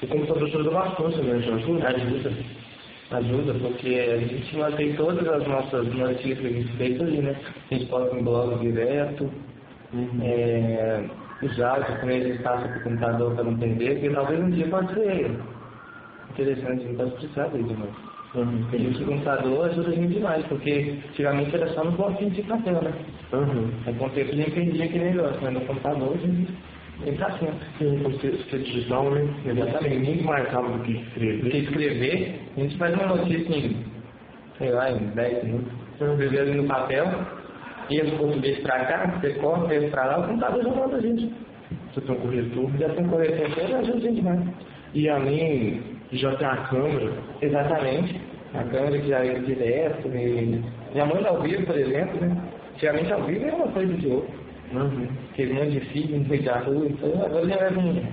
o 0.02 0.08
computador 0.08 0.44
ajuda 0.44 0.70
bastante, 0.70 1.18
né? 1.22 1.42
Já 1.42 1.56
ajuda? 1.56 2.34
Ajuda. 3.12 3.54
Porque 3.54 4.00
a 4.00 4.18
gente 4.18 4.58
mantém 4.58 4.96
todas 4.96 5.28
as 5.28 5.48
nossas 5.48 5.94
notícias 5.94 6.40
que 6.40 6.48
a 6.48 6.50
gente 6.50 6.78
fez 6.78 7.02
ali, 7.02 7.22
né? 7.22 7.36
A 7.72 7.76
gente 7.76 7.86
posta 7.88 8.18
em 8.18 8.24
blog 8.24 8.60
direto, 8.60 9.30
Uhum. 9.94 10.20
é, 10.24 11.04
também 12.00 12.22
a 12.22 12.24
gente 12.24 12.42
passa 12.42 12.68
para 12.68 12.80
o 12.80 12.84
computador 12.84 13.36
para 13.36 13.44
não 13.44 13.58
perder, 13.58 13.94
porque 13.94 14.10
talvez 14.10 14.40
um 14.40 14.50
dia 14.50 14.68
pode 14.68 14.94
ser 14.94 15.40
interessante, 16.32 16.84
a 16.84 16.88
gente 16.88 16.98
pode 16.98 17.12
precisar 17.12 17.48
dele 17.50 17.64
de 17.64 17.74
novo. 17.74 18.14
Uhum. 18.36 18.66
E 18.74 18.88
o 18.88 19.06
computador 19.06 19.70
ajuda 19.70 19.90
a 19.90 19.94
gente 19.94 20.14
demais, 20.14 20.44
porque 20.48 20.96
antigamente 21.10 21.56
era 21.56 21.68
só 21.74 21.84
no 21.84 21.92
bloquinho 21.92 22.32
de 22.32 22.42
papel, 22.44 22.82
né? 22.82 22.94
Uhum. 23.34 23.70
Aí 23.86 23.94
com 23.94 24.06
o 24.08 24.10
tempo 24.10 24.32
a 24.32 24.36
gente 24.36 24.52
perdia 24.52 24.86
aquele 24.86 25.06
negócio, 25.12 25.40
mas 25.44 25.54
no 25.54 25.62
computador 25.62 26.14
a 26.14 26.18
gente 26.18 26.52
tem 27.04 27.16
pra 27.16 27.32
sempre. 27.38 27.66
Sim, 27.78 28.00
por 28.00 28.14
ser, 28.22 28.60
digital, 28.60 29.10
né? 29.12 29.28
Exatamente. 29.46 29.98
Muito 30.10 30.24
mais 30.24 30.48
rápido 30.50 30.78
do 30.78 30.84
que 30.84 30.94
Porque 30.94 31.58
escrever. 31.58 31.64
escrever, 31.64 32.40
a 32.56 32.60
gente 32.60 32.78
faz 32.78 32.94
uma 32.96 33.06
notícia 33.16 33.56
em, 33.56 33.86
sei 34.58 34.72
lá, 34.72 34.92
em 34.92 34.98
10 34.98 35.44
minutos. 35.44 35.74
Você 35.98 36.06
escrever 36.12 36.40
ali 36.42 36.56
no 36.56 36.64
papel, 36.68 37.06
ia 37.90 38.06
do 38.06 38.18
português 38.18 38.60
pra 38.60 38.86
cá, 38.86 39.20
você 39.20 39.34
corta, 39.36 39.74
ele 39.74 39.90
pra 39.90 40.06
lá, 40.06 40.20
o 40.20 40.28
computador 40.28 40.64
já 40.64 40.70
manda 40.70 40.98
a 40.98 41.02
gente. 41.02 41.34
Você 41.94 42.02
tem 42.02 42.16
um 42.16 42.20
corretor. 42.20 42.72
Já 42.80 42.90
tem 42.90 43.08
corretor 43.08 43.50
inteiro, 43.50 43.76
ajuda 43.76 43.98
a 43.98 44.02
gente 44.02 44.22
mais. 44.22 44.42
E 44.94 45.10
além 45.10 45.82
já 46.12 46.36
tem 46.36 46.48
a 46.48 46.58
câmera. 46.68 47.12
Exatamente. 47.42 48.22
A 48.54 48.64
câmera 48.66 49.00
que 49.00 49.08
já 49.08 49.26
é 49.26 49.34
direto 49.40 50.08
e 50.10 50.62
já 50.96 51.06
manda 51.06 51.28
ao 51.30 51.42
vivo, 51.42 51.66
por 51.66 51.76
exemplo, 51.78 52.22
né? 52.22 52.38
Antigamente 52.76 53.12
ao 53.14 53.24
vivo 53.24 53.46
é 53.46 53.52
uma 53.54 53.68
coisa 53.70 53.94
de 53.94 54.08
outra. 54.08 54.36
Uhum. 54.74 55.08
Aquele 55.34 55.54
monte 55.54 55.72
de 55.72 55.80
filho 55.88 56.20
no 56.20 56.30
meio 56.30 56.44
da 56.44 56.60
rua, 56.60 56.86
então 56.86 57.10
agora 57.26 57.50
já 57.50 57.56
leva 57.56 57.80
um, 57.80 58.04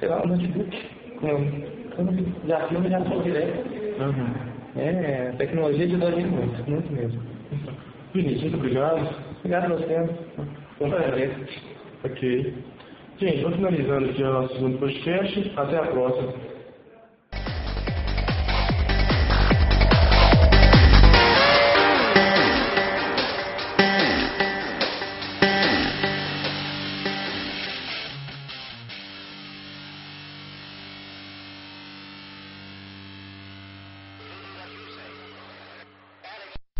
sei 0.00 0.08
lá, 0.08 0.20
um 0.24 0.26
notebook. 0.26 0.76
Com, 1.20 2.46
já 2.48 2.66
filma 2.66 2.90
já 2.90 3.00
só 3.04 3.22
direto. 3.22 4.02
Uhum. 4.02 4.80
É, 4.82 5.30
a 5.32 5.36
tecnologia 5.36 5.86
ajuda 5.86 6.08
a 6.08 6.10
gente 6.10 6.28
muito, 6.28 6.68
muito 6.68 6.92
mesmo. 6.92 7.22
Vinícius, 8.12 8.42
muito 8.42 8.56
obrigado. 8.56 9.08
Obrigado 9.38 9.72
a 9.72 9.76
você. 9.76 10.10
Foi 10.76 10.86
um 10.88 10.90
prazer. 10.90 11.30
Ok. 12.04 12.54
Gente, 13.18 13.42
vamos 13.42 13.56
finalizando 13.56 14.10
aqui 14.10 14.22
o 14.24 14.32
nosso 14.32 14.54
segundo 14.54 14.78
podcast. 14.78 15.52
Até 15.56 15.78
a 15.78 15.86
próxima. 15.86 16.34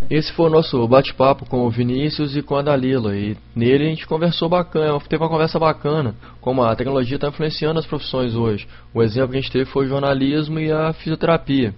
Esse 0.08 0.32
foi 0.34 0.46
o 0.46 0.50
nosso 0.50 0.86
bate-papo 0.86 1.44
com 1.46 1.66
o 1.66 1.70
Vinícius 1.70 2.36
e 2.36 2.42
com 2.42 2.54
a 2.54 2.62
Dalila. 2.62 3.16
E 3.16 3.36
nele 3.56 3.86
a 3.86 3.88
gente 3.88 4.06
conversou 4.06 4.48
bacana, 4.48 5.00
teve 5.00 5.20
uma 5.20 5.28
conversa 5.28 5.58
bacana, 5.58 6.14
como 6.40 6.62
a 6.62 6.76
tecnologia 6.76 7.16
está 7.16 7.26
influenciando 7.26 7.80
as 7.80 7.86
profissões 7.86 8.36
hoje. 8.36 8.68
O 8.94 9.02
exemplo 9.02 9.30
que 9.30 9.38
a 9.38 9.40
gente 9.40 9.50
teve 9.50 9.64
foi 9.64 9.86
o 9.86 9.88
jornalismo 9.88 10.60
e 10.60 10.70
a 10.70 10.92
fisioterapia. 10.92 11.74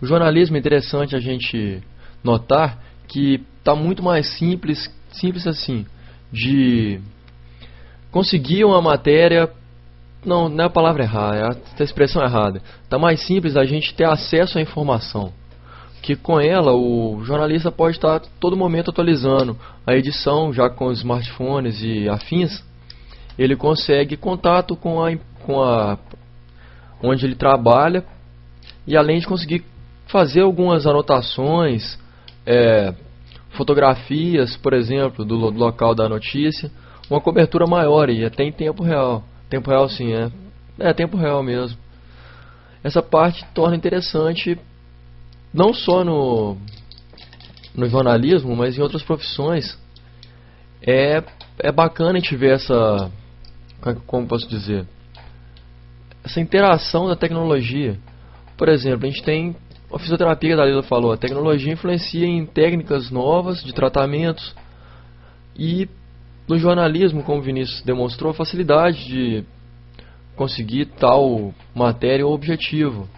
O 0.00 0.06
jornalismo 0.06 0.54
é 0.54 0.60
interessante 0.60 1.16
a 1.16 1.18
gente 1.18 1.82
notar 2.22 2.78
que 3.08 3.42
está 3.58 3.74
muito 3.74 4.04
mais 4.04 4.38
simples, 4.38 4.88
simples 5.10 5.44
assim, 5.44 5.84
de 6.32 7.00
conseguir 8.12 8.64
uma 8.64 8.80
matéria. 8.80 9.50
Não, 10.24 10.48
não 10.48 10.62
é 10.62 10.66
a 10.68 10.70
palavra 10.70 11.02
errada, 11.02 11.36
é 11.36 11.82
a 11.82 11.84
expressão 11.84 12.22
errada. 12.22 12.62
Está 12.84 13.00
mais 13.00 13.20
simples 13.26 13.56
a 13.56 13.64
gente 13.64 13.92
ter 13.94 14.04
acesso 14.04 14.58
à 14.58 14.62
informação 14.62 15.32
que 16.02 16.16
com 16.16 16.40
ela 16.40 16.72
o 16.72 17.22
jornalista 17.24 17.70
pode 17.70 17.96
estar 17.96 18.20
todo 18.40 18.56
momento 18.56 18.90
atualizando 18.90 19.56
a 19.86 19.94
edição, 19.94 20.52
já 20.52 20.70
com 20.70 20.86
os 20.86 20.98
smartphones 20.98 21.82
e 21.82 22.08
afins, 22.08 22.64
ele 23.38 23.56
consegue 23.56 24.16
contato 24.16 24.76
com 24.76 25.02
a, 25.02 25.16
com 25.44 25.62
a 25.62 25.98
onde 27.02 27.24
ele 27.24 27.34
trabalha 27.34 28.04
e 28.86 28.96
além 28.96 29.20
de 29.20 29.26
conseguir 29.26 29.64
fazer 30.06 30.40
algumas 30.40 30.86
anotações, 30.86 31.98
é, 32.46 32.94
fotografias, 33.50 34.56
por 34.56 34.72
exemplo, 34.72 35.24
do, 35.24 35.50
do, 35.50 35.58
local 35.58 35.94
da 35.94 36.08
notícia, 36.08 36.70
uma 37.10 37.20
cobertura 37.20 37.66
maior 37.66 38.08
e 38.08 38.24
até 38.24 38.44
em 38.44 38.52
tempo 38.52 38.82
real. 38.82 39.22
Tempo 39.48 39.70
real 39.70 39.88
sim, 39.88 40.12
é. 40.14 40.30
É 40.78 40.92
tempo 40.92 41.16
real 41.16 41.42
mesmo. 41.42 41.78
Essa 42.82 43.02
parte 43.02 43.44
torna 43.52 43.76
interessante 43.76 44.58
não 45.52 45.72
só 45.72 46.04
no, 46.04 46.56
no 47.74 47.88
jornalismo, 47.88 48.54
mas 48.54 48.76
em 48.76 48.82
outras 48.82 49.02
profissões, 49.02 49.78
é, 50.82 51.22
é 51.58 51.72
bacana 51.72 52.18
a 52.18 52.20
gente 52.20 52.36
ver 52.36 52.54
essa, 52.54 53.10
como 54.06 54.26
posso 54.26 54.48
dizer, 54.48 54.86
essa 56.24 56.40
interação 56.40 57.08
da 57.08 57.16
tecnologia. 57.16 57.98
Por 58.56 58.68
exemplo, 58.68 59.06
a 59.06 59.10
gente 59.10 59.22
tem 59.22 59.56
a 59.92 59.98
fisioterapia 59.98 60.50
que 60.50 60.54
a 60.54 60.56
Dalila 60.56 60.82
falou, 60.82 61.12
a 61.12 61.16
tecnologia 61.16 61.72
influencia 61.72 62.26
em 62.26 62.44
técnicas 62.44 63.10
novas 63.10 63.62
de 63.62 63.72
tratamentos 63.72 64.54
e 65.56 65.88
no 66.46 66.58
jornalismo, 66.58 67.22
como 67.22 67.38
o 67.38 67.42
Vinícius 67.42 67.82
demonstrou, 67.82 68.30
a 68.30 68.34
facilidade 68.34 69.04
de 69.06 69.44
conseguir 70.36 70.86
tal 70.86 71.52
matéria 71.74 72.26
ou 72.26 72.32
objetivo 72.32 73.08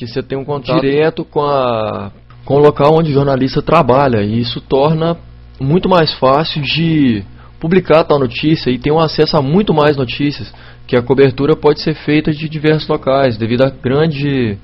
que 0.00 0.06
você 0.06 0.22
tem 0.22 0.38
um 0.38 0.44
contato 0.46 0.80
direto 0.80 1.26
com, 1.26 1.42
a, 1.42 2.10
com 2.44 2.54
o 2.54 2.58
local 2.58 2.94
onde 2.94 3.10
o 3.10 3.14
jornalista 3.14 3.60
trabalha. 3.60 4.22
E 4.22 4.40
isso 4.40 4.58
torna 4.58 5.14
muito 5.60 5.90
mais 5.90 6.14
fácil 6.14 6.62
de 6.62 7.22
publicar 7.60 8.04
tal 8.04 8.18
notícia 8.18 8.70
e 8.70 8.78
ter 8.78 8.90
um 8.90 8.98
acesso 8.98 9.36
a 9.36 9.42
muito 9.42 9.74
mais 9.74 9.98
notícias, 9.98 10.50
que 10.86 10.96
a 10.96 11.02
cobertura 11.02 11.54
pode 11.54 11.82
ser 11.82 11.94
feita 11.94 12.32
de 12.32 12.48
diversos 12.48 12.88
locais, 12.88 13.36
devido 13.36 13.62
à 13.62 13.68
grande 13.68 14.56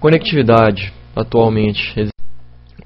conectividade 0.00 0.92
atualmente. 1.14 2.13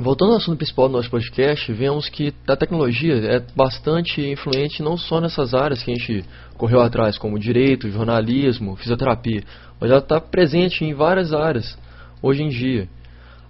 Voltando 0.01 0.31
ao 0.31 0.37
assunto 0.37 0.57
principal 0.57 0.89
do 0.89 0.93
nosso 0.93 1.11
podcast, 1.11 1.73
vemos 1.73 2.09
que 2.09 2.33
a 2.47 2.55
tecnologia 2.55 3.15
é 3.15 3.41
bastante 3.57 4.21
influente 4.25 4.81
não 4.81 4.97
só 4.97 5.21
nessas 5.21 5.55
áreas 5.55 5.83
que 5.83 5.91
a 5.91 5.95
gente 5.95 6.25
correu 6.57 6.81
atrás, 6.81 7.19
como 7.19 7.37
direito, 7.37 7.91
jornalismo, 7.91 8.77
fisioterapia, 8.77 9.43
mas 9.81 9.91
ela 9.91 9.99
está 9.99 10.21
presente 10.21 10.85
em 10.85 10.95
várias 10.95 11.33
áreas 11.33 11.77
hoje 12.23 12.45
em 12.45 12.49
dia. 12.49 12.89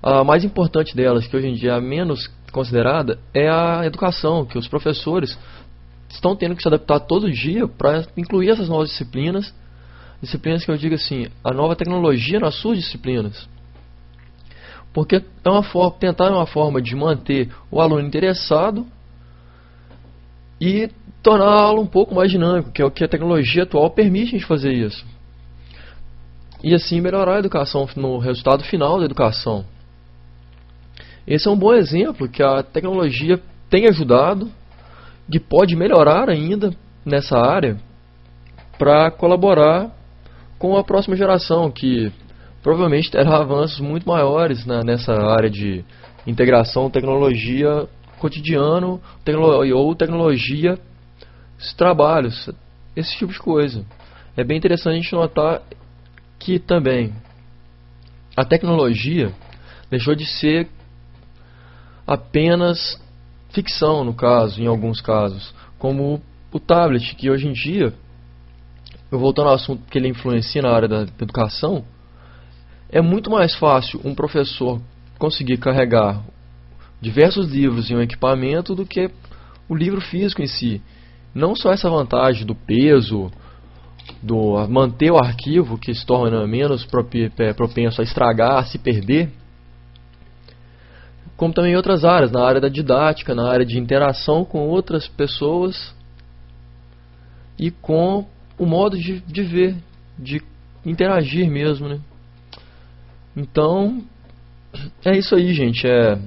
A 0.02 0.24
mais 0.24 0.42
importante 0.42 0.96
delas, 0.96 1.26
que 1.26 1.36
hoje 1.36 1.48
em 1.48 1.54
dia 1.54 1.72
é 1.72 1.74
a 1.74 1.82
menos 1.82 2.30
considerada, 2.50 3.18
é 3.34 3.50
a 3.50 3.84
educação, 3.84 4.46
que 4.46 4.56
os 4.56 4.66
professores 4.66 5.38
estão 6.08 6.34
tendo 6.34 6.56
que 6.56 6.62
se 6.62 6.68
adaptar 6.68 7.00
todo 7.00 7.30
dia 7.30 7.68
para 7.68 8.06
incluir 8.16 8.48
essas 8.48 8.70
novas 8.70 8.88
disciplinas, 8.88 9.54
disciplinas 10.22 10.64
que 10.64 10.70
eu 10.70 10.78
digo 10.78 10.94
assim, 10.94 11.26
a 11.44 11.52
nova 11.52 11.76
tecnologia 11.76 12.40
nas 12.40 12.54
suas 12.54 12.78
disciplinas. 12.78 13.46
Porque 14.92 15.16
é 15.44 15.50
uma 15.50 15.62
forma, 15.62 15.98
tentar 15.98 16.30
uma 16.30 16.46
forma 16.46 16.80
de 16.80 16.94
manter 16.94 17.50
o 17.70 17.80
aluno 17.80 18.06
interessado 18.06 18.86
e 20.60 20.90
tornar 21.22 21.46
a 21.46 21.62
aula 21.62 21.80
um 21.80 21.86
pouco 21.86 22.14
mais 22.14 22.30
dinâmico, 22.30 22.72
que 22.72 22.82
é 22.82 22.84
o 22.84 22.90
que 22.90 23.04
a 23.04 23.08
tecnologia 23.08 23.64
atual 23.64 23.90
permite 23.90 24.28
a 24.28 24.38
gente 24.38 24.46
fazer 24.46 24.72
isso 24.72 25.04
e 26.62 26.74
assim 26.74 27.00
melhorar 27.00 27.36
a 27.36 27.38
educação 27.38 27.88
no 27.96 28.18
resultado 28.18 28.64
final 28.64 28.98
da 28.98 29.04
educação. 29.04 29.64
Esse 31.26 31.46
é 31.46 31.50
um 31.50 31.56
bom 31.56 31.74
exemplo 31.74 32.28
que 32.28 32.42
a 32.42 32.62
tecnologia 32.62 33.40
tem 33.68 33.86
ajudado, 33.86 34.50
que 35.30 35.38
pode 35.38 35.76
melhorar 35.76 36.28
ainda 36.28 36.74
nessa 37.04 37.38
área 37.38 37.76
para 38.78 39.10
colaborar 39.10 39.90
com 40.58 40.76
a 40.76 40.82
próxima 40.82 41.16
geração, 41.16 41.70
que 41.70 42.10
provavelmente 42.68 43.10
terá 43.10 43.38
avanços 43.38 43.80
muito 43.80 44.06
maiores 44.06 44.66
nessa 44.66 45.14
área 45.14 45.48
de 45.48 45.82
integração 46.26 46.90
tecnologia 46.90 47.88
cotidiano 48.18 49.00
tecno 49.24 49.40
ou 49.74 49.94
tecnologia 49.94 50.78
trabalhos, 51.78 52.50
esse 52.94 53.16
tipo 53.16 53.32
de 53.32 53.38
coisa. 53.38 53.86
É 54.36 54.44
bem 54.44 54.58
interessante 54.58 55.14
notar 55.14 55.62
que 56.38 56.58
também 56.58 57.14
a 58.36 58.44
tecnologia 58.44 59.32
deixou 59.90 60.14
de 60.14 60.26
ser 60.26 60.68
apenas 62.06 63.02
ficção, 63.48 64.04
no 64.04 64.12
caso, 64.12 64.60
em 64.60 64.66
alguns 64.66 65.00
casos, 65.00 65.54
como 65.78 66.20
o 66.52 66.60
tablet, 66.60 67.14
que 67.14 67.30
hoje 67.30 67.48
em 67.48 67.52
dia, 67.52 67.94
voltando 69.10 69.48
ao 69.48 69.54
assunto 69.54 69.84
que 69.90 69.96
ele 69.96 70.08
influencia 70.08 70.60
na 70.60 70.70
área 70.70 70.86
da 70.86 71.06
educação, 71.18 71.82
é 72.90 73.00
muito 73.00 73.30
mais 73.30 73.54
fácil 73.54 74.00
um 74.04 74.14
professor 74.14 74.80
conseguir 75.18 75.58
carregar 75.58 76.22
diversos 77.00 77.48
livros 77.50 77.90
em 77.90 77.96
um 77.96 78.02
equipamento 78.02 78.74
do 78.74 78.86
que 78.86 79.10
o 79.68 79.74
livro 79.74 80.00
físico 80.00 80.42
em 80.42 80.46
si. 80.46 80.82
Não 81.34 81.54
só 81.54 81.72
essa 81.72 81.90
vantagem 81.90 82.46
do 82.46 82.54
peso, 82.54 83.30
do 84.22 84.66
manter 84.68 85.10
o 85.10 85.18
arquivo 85.18 85.78
que 85.78 85.94
se 85.94 86.04
torna 86.04 86.46
menos 86.46 86.86
propenso 86.86 88.00
a 88.00 88.04
estragar, 88.04 88.58
a 88.58 88.64
se 88.64 88.78
perder, 88.78 89.30
como 91.36 91.54
também 91.54 91.72
em 91.72 91.76
outras 91.76 92.04
áreas, 92.04 92.32
na 92.32 92.44
área 92.44 92.60
da 92.60 92.68
didática, 92.68 93.34
na 93.34 93.48
área 93.48 93.64
de 93.64 93.78
interação 93.78 94.44
com 94.44 94.66
outras 94.66 95.06
pessoas 95.06 95.94
e 97.56 97.70
com 97.70 98.26
o 98.58 98.66
modo 98.66 98.98
de, 98.98 99.20
de 99.20 99.42
ver, 99.42 99.76
de 100.18 100.42
interagir 100.84 101.48
mesmo, 101.48 101.88
né? 101.88 102.00
Então, 103.40 104.02
é 105.04 105.16
isso 105.16 105.32
aí, 105.36 105.54
gente. 105.54 105.86
É, 105.86 106.18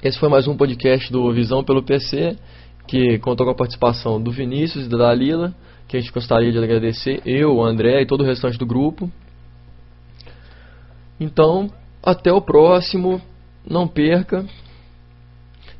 esse 0.00 0.16
foi 0.16 0.28
mais 0.28 0.46
um 0.46 0.56
podcast 0.56 1.12
do 1.12 1.32
Visão 1.32 1.64
pelo 1.64 1.82
PC, 1.82 2.38
que 2.86 3.18
contou 3.18 3.44
com 3.44 3.50
a 3.50 3.56
participação 3.56 4.22
do 4.22 4.30
Vinícius 4.30 4.86
e 4.86 4.88
da 4.88 4.96
Dalila 4.96 5.52
que 5.88 5.96
a 5.96 6.00
gente 6.00 6.12
gostaria 6.12 6.52
de 6.52 6.58
agradecer, 6.58 7.20
eu, 7.26 7.56
o 7.56 7.64
André 7.64 8.00
e 8.00 8.06
todo 8.06 8.20
o 8.20 8.24
restante 8.24 8.56
do 8.56 8.64
grupo. 8.64 9.10
Então, 11.18 11.68
até 12.00 12.32
o 12.32 12.40
próximo, 12.40 13.20
não 13.68 13.88
perca, 13.88 14.46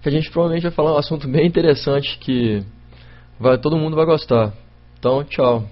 que 0.02 0.08
a 0.08 0.10
gente 0.10 0.28
provavelmente 0.32 0.64
vai 0.64 0.72
falar 0.72 0.94
um 0.94 0.98
assunto 0.98 1.28
bem 1.28 1.46
interessante 1.46 2.18
que 2.18 2.60
vai, 3.38 3.56
todo 3.56 3.78
mundo 3.78 3.94
vai 3.94 4.04
gostar. 4.04 4.52
Então, 4.98 5.22
tchau. 5.22 5.64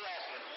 Yes. 0.00 0.47